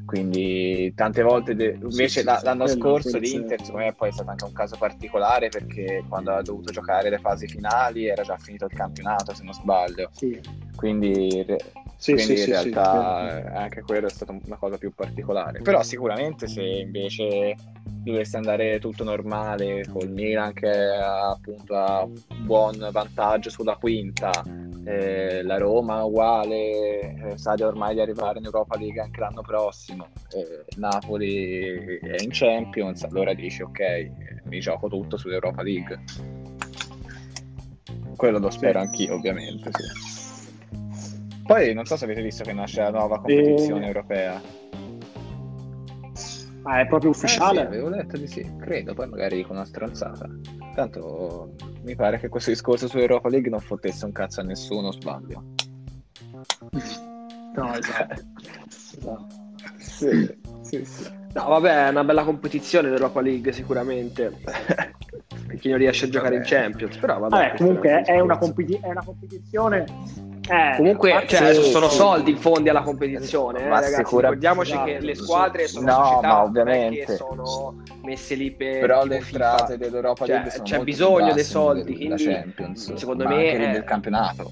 Quindi 0.07 0.93
tante 0.95 1.23
volte, 1.23 1.55
de- 1.55 1.79
invece 1.81 2.21
sì, 2.23 2.29
sì, 2.29 2.45
l'anno 2.45 2.67
sì, 2.67 2.79
scorso 2.79 3.19
l'Inter 3.19 3.63
secondo 3.63 3.85
me 3.85 3.95
poi 3.95 4.09
è 4.09 4.13
stato 4.13 4.31
anche 4.31 4.45
un 4.45 4.53
caso 4.53 4.77
particolare 4.79 5.49
perché 5.49 6.05
quando 6.09 6.33
ha 6.33 6.43
dovuto 6.43 6.71
giocare 6.71 7.11
le 7.11 7.19
fasi 7.19 7.47
finali 7.49 8.07
era 8.07 8.23
già 8.23 8.37
finito 8.39 8.65
il 8.65 8.73
campionato 8.73 9.35
se 9.35 9.43
non 9.45 9.53
sbaglio. 9.53 10.11
Quindi, 10.75 11.45
quindi 12.03 12.39
in 12.39 12.47
realtà 12.47 13.53
anche 13.55 13.83
quello 13.83 14.07
è 14.07 14.11
stata 14.11 14.35
una 14.45 14.57
cosa 14.57 14.79
più 14.79 14.95
particolare. 14.95 15.61
Però 15.61 15.83
sicuramente 15.83 16.49
se 16.49 16.63
invece 16.63 17.57
dovesse 17.83 18.37
andare 18.37 18.79
tutto 18.79 19.05
normale 19.05 19.85
col 19.91 20.11
Milan 20.11 20.53
che 20.53 20.69
appunto 20.69 21.75
ha 21.75 22.05
un 22.05 22.23
buon 22.45 22.89
vantaggio 22.91 23.51
sulla 23.51 23.77
quinta 23.77 24.31
eh, 24.85 25.43
la 25.43 25.59
Roma 25.59 26.03
uguale 26.05 27.01
eh, 27.01 27.39
sa 27.39 27.55
ormai 27.61 27.95
di 27.95 28.01
arrivare 28.01 28.39
in 28.39 28.45
Europa 28.45 28.77
League 28.77 29.01
anche 29.01 29.21
l'anno 29.21 29.43
prossimo 29.43 30.09
eh, 30.31 30.65
Napoli 30.77 31.99
è 31.99 32.23
in 32.23 32.31
Champions 32.31 33.03
allora 33.05 33.33
dici 33.35 33.63
ok 33.63 34.11
mi 34.45 34.61
gioco 34.61 34.89
tutto 34.89 35.17
sull'Europa 35.17 35.63
League 35.63 36.05
quello 38.17 38.39
lo 38.39 38.51
spero 38.51 38.81
sì. 38.81 38.87
anch'io 38.87 39.15
ovviamente 39.15 39.71
sì. 39.73 41.43
poi 41.47 41.73
non 41.75 41.85
so 41.85 41.97
se 41.97 42.05
avete 42.05 42.23
visto 42.23 42.45
che 42.45 42.53
nasce 42.53 42.83
la 42.83 42.91
nuova 42.91 43.17
competizione 43.21 43.87
europea 43.87 44.63
Ah, 46.67 46.81
è 46.81 46.87
proprio 46.87 47.11
ufficiale? 47.11 47.59
Eh 47.59 47.63
sì, 47.63 47.67
avevo 47.67 47.89
letto 47.91 48.17
di 48.17 48.27
sì, 48.27 48.57
credo, 48.59 48.95
poi 48.95 49.07
magari 49.07 49.43
con 49.43 49.57
una 49.57 49.67
stronzata. 49.67 50.27
Tanto 50.75 51.55
mi 51.83 51.95
pare 51.95 52.19
che 52.19 52.29
questo 52.29 52.51
discorso 52.51 52.89
su 52.89 52.99
Europa 52.99 53.29
League 53.29 53.49
non 53.51 53.61
fottesse 53.61 54.05
un 54.05 54.13
cazzo 54.13 54.41
a 54.41 54.45
nessuno, 54.45 54.91
sbaglio. 54.93 55.43
No, 57.55 57.75
esatto. 57.79 58.23
no. 59.03 59.27
Sì, 59.79 60.37
sì, 60.63 60.85
sì. 60.85 61.11
No, 61.35 61.49
vabbè, 61.49 61.87
è 61.87 61.91
una 61.91 62.05
bella 62.05 62.25
competizione 62.25 62.89
l'Europa 62.89 63.21
League 63.21 63.53
sicuramente. 63.53 64.33
per 65.47 65.59
chi 65.59 65.69
non 65.69 65.79
riesce 65.79 66.07
a 66.07 66.09
giocare 66.09 66.39
vabbè. 66.39 66.49
in 66.49 66.63
Champions, 66.63 66.97
però 66.97 67.19
vabbè. 67.19 67.37
vabbè 67.37 67.57
comunque 67.57 68.03
è 68.03 68.21
una, 68.21 68.37
competi- 68.37 68.79
è 68.81 68.89
una 68.89 69.05
competizione 69.05 69.85
eh, 70.49 70.77
Comunque 70.77 71.25
cioè, 71.27 71.55
sì, 71.55 71.71
sono 71.71 71.89
sì. 71.89 71.97
soldi 71.97 72.31
in 72.33 72.37
fondi 72.39 72.69
alla 72.69 72.83
competizione, 72.83 73.61
eh, 73.61 73.69
ragazzi. 73.69 73.95
Sicura... 73.95 74.29
Ricordiamoci 74.29 74.73
esatto, 74.73 74.91
che 74.91 75.01
le 75.01 75.15
squadre 75.15 75.67
sono 75.67 75.87
no, 75.87 76.05
società 76.05 76.43
ovviamente. 76.43 77.05
che 77.05 77.17
sono 77.17 77.83
messe 78.03 78.35
lì 78.35 78.51
per 78.51 78.81
Però 78.81 79.05
le 79.05 79.17
entrate 79.17 79.79
dell'Europa 79.79 80.27
cioè, 80.27 80.37
League 80.37 80.63
c'è 80.63 80.81
bisogno 80.81 81.33
dei 81.33 81.45
soldi, 81.45 81.97
quindi 81.97 82.25
Champions, 82.25 82.93
secondo 82.95 83.27
me 83.27 83.53
è... 83.53 83.73
del 83.73 83.85
campionato. 83.85 84.51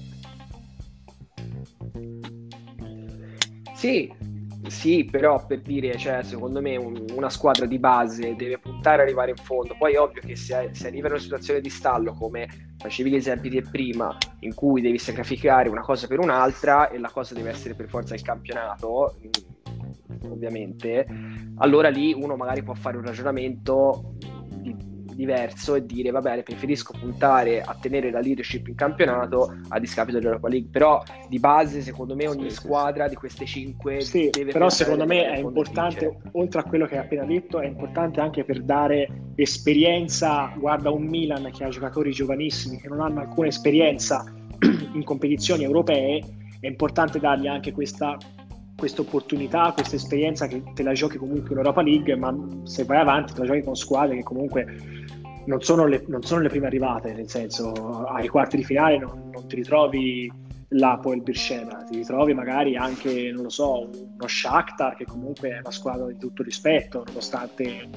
Sì, 3.75 4.11
sì, 4.67 5.05
però 5.09 5.45
per 5.45 5.61
dire, 5.61 5.97
cioè, 5.97 6.23
secondo 6.23 6.61
me 6.61 6.75
un, 6.77 7.05
una 7.13 7.29
squadra 7.29 7.65
di 7.65 7.79
base 7.79 8.35
deve 8.35 8.59
puntare 8.59 9.01
ad 9.01 9.07
arrivare 9.07 9.31
in 9.31 9.37
fondo. 9.37 9.75
Poi 9.77 9.93
è 9.93 9.99
ovvio 9.99 10.21
che 10.21 10.35
se, 10.35 10.69
se 10.71 10.87
arriva 10.87 11.07
in 11.07 11.13
una 11.13 11.21
situazione 11.21 11.61
di 11.61 11.69
stallo, 11.69 12.13
come 12.13 12.75
facevi 12.77 13.09
gli 13.09 13.15
esempi 13.15 13.49
di 13.49 13.61
prima, 13.61 14.15
in 14.39 14.53
cui 14.53 14.81
devi 14.81 14.97
sacrificare 14.97 15.69
una 15.69 15.81
cosa 15.81 16.07
per 16.07 16.19
un'altra 16.19 16.89
e 16.89 16.97
la 16.97 17.09
cosa 17.09 17.33
deve 17.33 17.49
essere 17.49 17.73
per 17.73 17.89
forza 17.89 18.15
il 18.15 18.21
campionato, 18.21 19.15
mm, 19.19 20.31
ovviamente, 20.31 21.07
allora 21.57 21.89
lì 21.89 22.13
uno 22.13 22.35
magari 22.35 22.63
può 22.63 22.73
fare 22.73 22.97
un 22.97 23.03
ragionamento 23.03 24.15
diverso 25.13 25.75
e 25.75 25.85
dire 25.85 26.11
va 26.11 26.21
bene, 26.21 26.43
preferisco 26.43 26.93
puntare 26.99 27.61
a 27.61 27.75
tenere 27.79 28.11
la 28.11 28.19
leadership 28.19 28.67
in 28.67 28.75
campionato 28.75 29.55
a 29.69 29.79
discapito 29.79 30.17
dell'Europa 30.17 30.49
League, 30.49 30.69
però 30.71 31.01
di 31.27 31.39
base 31.39 31.81
secondo 31.81 32.15
me 32.15 32.27
ogni 32.27 32.49
sì, 32.49 32.55
squadra 32.55 33.03
sì. 33.05 33.09
di 33.11 33.15
queste 33.15 33.45
cinque 33.45 34.01
sì, 34.01 34.29
deve 34.31 34.51
però 34.51 34.69
secondo 34.69 35.05
me 35.05 35.31
è 35.31 35.37
importante, 35.37 36.19
oltre 36.31 36.61
a 36.61 36.63
quello 36.63 36.85
che 36.85 36.97
hai 36.97 37.03
appena 37.03 37.25
detto, 37.25 37.59
è 37.59 37.65
importante 37.65 38.19
anche 38.19 38.43
per 38.43 38.61
dare 38.61 39.07
esperienza, 39.35 40.53
guarda 40.57 40.91
un 40.91 41.03
Milan 41.03 41.49
che 41.51 41.63
ha 41.63 41.69
giocatori 41.69 42.11
giovanissimi 42.11 42.79
che 42.79 42.87
non 42.87 43.01
hanno 43.01 43.21
alcuna 43.21 43.47
esperienza 43.47 44.23
in 44.93 45.03
competizioni 45.03 45.63
europee, 45.63 46.21
è 46.59 46.67
importante 46.67 47.19
dargli 47.19 47.47
anche 47.47 47.71
questa 47.71 48.17
questa 48.75 49.01
opportunità, 49.01 49.71
questa 49.73 49.95
esperienza 49.95 50.47
che 50.47 50.61
te 50.73 50.83
la 50.83 50.93
giochi 50.93 51.17
comunque 51.17 51.51
in 51.51 51.57
Europa 51.57 51.81
League, 51.81 52.15
ma 52.15 52.35
se 52.63 52.83
vai 52.83 52.99
avanti 52.99 53.33
te 53.33 53.39
la 53.39 53.45
giochi 53.45 53.61
con 53.61 53.75
squadre 53.75 54.17
che 54.17 54.23
comunque 54.23 55.02
non 55.45 55.61
sono 55.61 55.85
le, 55.85 56.03
non 56.07 56.23
sono 56.23 56.41
le 56.41 56.49
prime 56.49 56.67
arrivate, 56.67 57.13
nel 57.13 57.29
senso 57.29 58.05
ai 58.07 58.27
quarti 58.27 58.57
di 58.57 58.63
finale 58.63 58.97
non, 58.97 59.29
non 59.31 59.47
ti 59.47 59.55
ritrovi 59.55 60.31
l'Apo 60.69 61.11
e 61.11 61.15
il 61.15 61.21
Birshena, 61.21 61.83
ti 61.83 61.97
ritrovi 61.97 62.33
magari 62.33 62.75
anche, 62.75 63.31
non 63.31 63.43
lo 63.43 63.49
so, 63.49 63.89
uno 63.89 64.27
Shakhtar 64.27 64.95
che 64.95 65.05
comunque 65.05 65.49
è 65.49 65.59
una 65.59 65.71
squadra 65.71 66.07
di 66.07 66.17
tutto 66.17 66.43
rispetto, 66.43 67.03
nonostante 67.05 67.89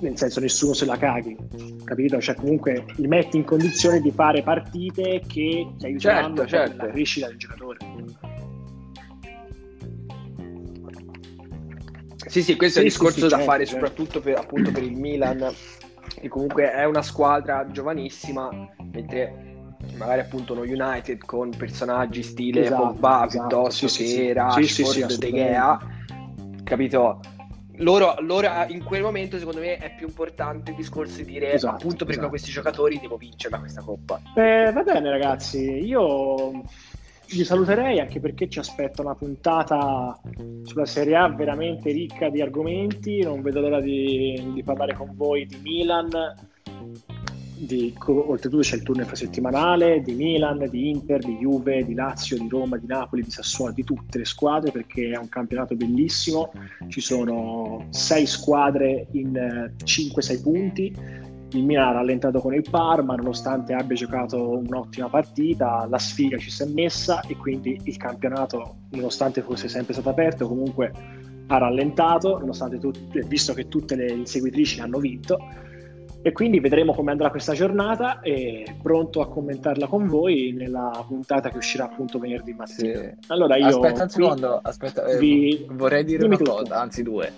nel 0.00 0.18
senso 0.18 0.40
nessuno 0.40 0.74
se 0.74 0.84
la 0.84 0.96
caghi, 0.96 1.36
capito? 1.84 2.20
Cioè 2.20 2.34
comunque 2.34 2.84
li 2.96 3.06
metti 3.06 3.36
in 3.36 3.44
condizione 3.44 4.00
di 4.00 4.10
fare 4.10 4.42
partite 4.42 5.22
che 5.26 5.66
ti 5.78 5.86
aiuteranno 5.86 6.46
certo, 6.46 6.48
certo. 6.48 6.84
la 6.84 6.92
crescita 6.92 7.26
del 7.28 7.36
giocatore. 7.36 7.78
Sì, 12.26 12.42
sì, 12.42 12.56
questo 12.56 12.80
sì, 12.80 12.84
è 12.84 12.88
un 12.88 12.88
discorso 12.88 13.14
sì, 13.14 13.22
da 13.22 13.28
certo, 13.28 13.44
fare 13.44 13.66
certo. 13.66 13.86
soprattutto 13.86 14.20
per, 14.20 14.36
appunto 14.36 14.72
per 14.72 14.82
il 14.82 14.96
Milan, 14.96 15.54
che 16.24 16.30
comunque 16.30 16.72
è 16.72 16.84
una 16.84 17.02
squadra 17.02 17.66
giovanissima, 17.70 18.48
mentre 18.90 19.52
magari 19.96 20.20
appunto 20.20 20.54
uno 20.54 20.62
United 20.62 21.18
con 21.18 21.50
personaggi 21.50 22.22
stile 22.22 22.62
esatto, 22.62 22.82
Pogba 22.82 23.26
esatto, 23.26 23.46
piuttosto 23.48 23.88
sì, 23.88 24.04
che 24.04 24.32
Rashford, 24.32 25.06
sì, 25.10 25.18
De 25.18 25.30
Gea, 25.30 25.78
capito? 26.64 27.20
Loro, 27.78 28.14
loro, 28.20 28.48
in 28.68 28.82
quel 28.84 29.02
momento 29.02 29.36
secondo 29.36 29.60
me 29.60 29.76
è 29.76 29.94
più 29.94 30.06
importante 30.06 30.70
il 30.70 30.76
discorso 30.76 31.16
di 31.18 31.24
dire 31.26 31.52
esatto, 31.52 31.74
appunto 31.74 31.96
perché 32.06 32.12
esatto. 32.12 32.28
questi 32.28 32.50
giocatori 32.50 32.98
devo 32.98 33.18
vincerla 33.18 33.58
questa 33.58 33.82
coppa. 33.82 34.22
Eh, 34.34 34.72
va 34.72 34.82
bene 34.82 35.10
ragazzi, 35.10 35.60
io 35.84 36.62
vi 37.34 37.44
saluterei 37.44 37.98
anche 37.98 38.20
perché 38.20 38.48
ci 38.48 38.60
aspetta 38.60 39.02
una 39.02 39.14
puntata 39.14 40.18
sulla 40.62 40.86
Serie 40.86 41.16
A 41.16 41.28
veramente 41.28 41.90
ricca 41.90 42.28
di 42.28 42.40
argomenti. 42.40 43.22
Non 43.22 43.42
vedo 43.42 43.60
l'ora 43.60 43.80
di, 43.80 44.52
di 44.54 44.62
parlare 44.62 44.94
con 44.94 45.10
voi 45.14 45.44
di 45.46 45.58
Milan. 45.62 46.08
Di, 47.56 47.94
oltretutto 48.06 48.62
c'è 48.62 48.76
il 48.76 48.82
turno 48.82 49.02
infrasettimanale 49.02 50.02
di 50.02 50.14
Milan, 50.14 50.68
di 50.68 50.90
Inter, 50.90 51.20
di 51.20 51.36
Juve, 51.36 51.84
di 51.84 51.94
Lazio, 51.94 52.36
di 52.36 52.48
Roma, 52.48 52.76
di 52.76 52.86
Napoli, 52.86 53.22
di 53.22 53.30
Sassuolo, 53.30 53.72
di 53.72 53.84
tutte 53.84 54.18
le 54.18 54.24
squadre 54.24 54.70
perché 54.70 55.10
è 55.10 55.16
un 55.16 55.28
campionato 55.28 55.74
bellissimo. 55.74 56.52
Ci 56.88 57.00
sono 57.00 57.86
sei 57.90 58.26
squadre 58.26 59.06
in 59.12 59.72
5-6 59.84 60.30
eh, 60.30 60.40
punti 60.40 61.32
il 61.54 61.64
Milan 61.64 61.88
ha 61.88 61.92
rallentato 61.92 62.40
con 62.40 62.54
il 62.54 62.64
Parma 62.68 63.14
nonostante 63.14 63.72
abbia 63.74 63.96
giocato 63.96 64.58
un'ottima 64.58 65.08
partita, 65.08 65.86
la 65.88 65.98
sfiga 65.98 66.36
ci 66.36 66.50
si 66.50 66.62
è 66.62 66.66
messa 66.66 67.20
e 67.22 67.36
quindi 67.36 67.80
il 67.84 67.96
campionato, 67.96 68.76
nonostante 68.90 69.42
fosse 69.42 69.68
sempre 69.68 69.92
stato 69.92 70.08
aperto, 70.08 70.48
comunque 70.48 70.92
ha 71.46 71.58
rallentato, 71.58 72.38
nonostante 72.38 72.78
tutte, 72.78 73.20
visto 73.26 73.52
che 73.52 73.68
tutte 73.68 73.94
le 73.96 74.10
inseguitrici 74.10 74.80
hanno 74.80 74.98
vinto. 74.98 75.38
E 76.26 76.32
quindi 76.32 76.58
vedremo 76.58 76.94
come 76.94 77.10
andrà 77.10 77.28
questa 77.28 77.52
giornata 77.52 78.20
e 78.20 78.76
pronto 78.82 79.20
a 79.20 79.28
commentarla 79.28 79.86
con 79.86 80.06
voi 80.06 80.54
nella 80.56 81.04
puntata 81.06 81.50
che 81.50 81.58
uscirà 81.58 81.84
appunto 81.84 82.18
venerdì 82.18 82.54
mattina. 82.54 82.98
Sì. 82.98 83.10
Allora 83.26 83.56
io 83.56 83.66
aspetta 83.66 84.04
un 84.04 84.08
secondo, 84.08 84.58
aspetta, 84.62 85.04
eh, 85.04 85.18
vi... 85.18 85.66
vorrei 85.70 86.02
dire 86.02 86.24
una 86.24 86.38
tutto. 86.38 86.52
cosa, 86.52 86.80
anzi 86.80 87.02
due. 87.02 87.30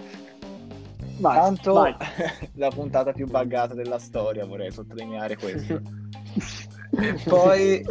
Vai, 1.18 1.36
Tanto 1.36 1.72
vai. 1.72 1.94
la 2.54 2.68
puntata 2.68 3.12
più 3.12 3.26
buggata 3.26 3.74
della 3.74 3.98
storia, 3.98 4.44
vorrei 4.44 4.70
sottolineare 4.70 5.36
questo. 5.36 5.80
Poi, 7.28 7.84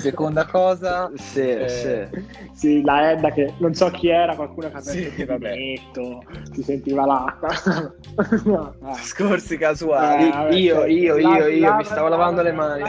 seconda 0.00 0.44
cosa, 0.46 1.10
sì, 1.14 1.48
eh... 1.48 1.68
sì. 1.68 2.24
sì, 2.52 2.82
la 2.82 3.12
Edda 3.12 3.30
che 3.30 3.54
non 3.58 3.74
so 3.74 3.88
chi 3.90 4.08
era, 4.08 4.34
qualcuno 4.34 4.68
che 4.68 4.76
ha 4.76 4.80
detto 4.80 5.10
sì, 5.14 5.24
vabbè. 5.24 5.54
Netto, 5.54 6.22
si 6.52 6.62
sentiva 6.62 7.06
l'acqua. 7.06 7.50
Scorsi 9.00 9.58
casuali. 9.58 10.30
Ah, 10.32 10.48
io, 10.48 10.86
io, 10.86 11.16
io, 11.18 11.28
io, 11.28 11.46
io, 11.46 11.74
mi 11.74 11.84
stavo 11.84 12.08
lavando 12.08 12.42
le 12.42 12.52
mani. 12.52 12.84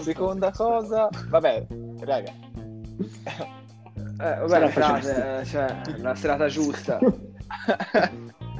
seconda 0.00 0.50
cosa, 0.50 1.08
vabbè, 1.28 1.66
raga. 2.00 2.32
Eh, 4.22 4.34
vabbè, 4.46 4.68
frase, 4.68 5.42
cioè, 5.44 5.74
la 5.98 6.14
serata 6.14 6.46
giusta. 6.46 6.98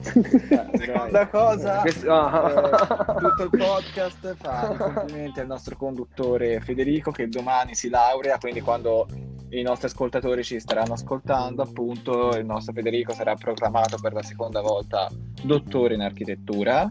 Seconda 0.02 1.28
cosa, 1.28 1.82
eh, 1.82 1.92
tutto 1.92 3.42
il 3.42 3.50
podcast 3.50 4.34
fa 4.36 4.72
i 4.72 4.76
complimenti 4.76 5.40
al 5.40 5.46
nostro 5.46 5.76
conduttore 5.76 6.60
Federico 6.60 7.10
che 7.10 7.28
domani 7.28 7.74
si 7.74 7.88
laurea, 7.88 8.38
quindi 8.38 8.60
quando 8.60 9.06
i 9.50 9.62
nostri 9.62 9.88
ascoltatori 9.88 10.42
ci 10.42 10.58
staranno 10.58 10.94
ascoltando, 10.94 11.62
appunto, 11.62 12.36
il 12.36 12.44
nostro 12.44 12.72
Federico 12.72 13.12
sarà 13.12 13.34
proclamato 13.34 13.98
per 14.00 14.12
la 14.12 14.22
seconda 14.22 14.60
volta 14.60 15.08
dottore 15.42 15.94
in 15.94 16.02
architettura. 16.02 16.90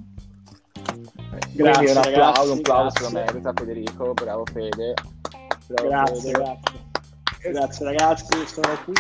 Grazie, 1.52 1.54
quindi 1.54 1.92
un 1.92 1.98
applauso, 1.98 2.10
ragazzi, 2.10 2.52
un 2.52 2.58
applauso 2.58 3.04
lo 3.04 3.10
merita 3.12 3.54
Federico, 3.56 4.14
bravo 4.14 4.44
Fede. 4.46 4.94
Bravo 5.68 5.88
grazie, 5.88 6.32
Fede. 6.32 6.32
grazie. 6.32 6.88
Grazie 7.42 7.86
ragazzi, 7.86 8.48
sono 8.48 8.78
qui 8.84 8.94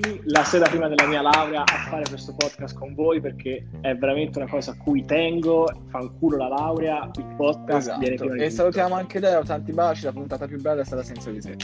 qui 0.00 0.22
la 0.24 0.42
sera 0.44 0.68
prima 0.68 0.88
della 0.88 1.06
mia 1.06 1.20
laurea 1.20 1.62
a 1.62 1.88
fare 1.90 2.04
questo 2.08 2.34
podcast 2.34 2.74
con 2.76 2.94
voi 2.94 3.20
perché 3.20 3.66
è 3.82 3.94
veramente 3.94 4.38
una 4.38 4.48
cosa 4.48 4.70
a 4.70 4.76
cui 4.76 5.04
tengo, 5.04 5.68
fa 5.90 5.98
un 5.98 6.18
culo 6.18 6.38
la 6.38 6.48
laurea, 6.48 7.10
il 7.14 7.34
podcast 7.36 7.88
esatto. 7.88 8.00
viene 8.00 8.16
prima 8.16 8.34
E 8.36 8.48
salutiamo 8.48 8.94
anche 8.94 9.20
Leo, 9.20 9.42
tanti 9.42 9.72
baci, 9.72 10.04
la 10.04 10.12
puntata 10.12 10.46
più 10.46 10.60
bella 10.60 10.80
è 10.80 10.84
stata 10.84 11.02
senza 11.02 11.30
di 11.30 11.42
sé. 11.42 11.56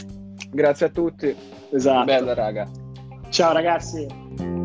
Grazie 0.51 0.85
a 0.87 0.89
tutti. 0.89 1.35
Esatto. 1.71 2.05
Bella 2.05 2.33
raga. 2.33 2.69
Ciao 3.29 3.53
ragazzi. 3.53 4.58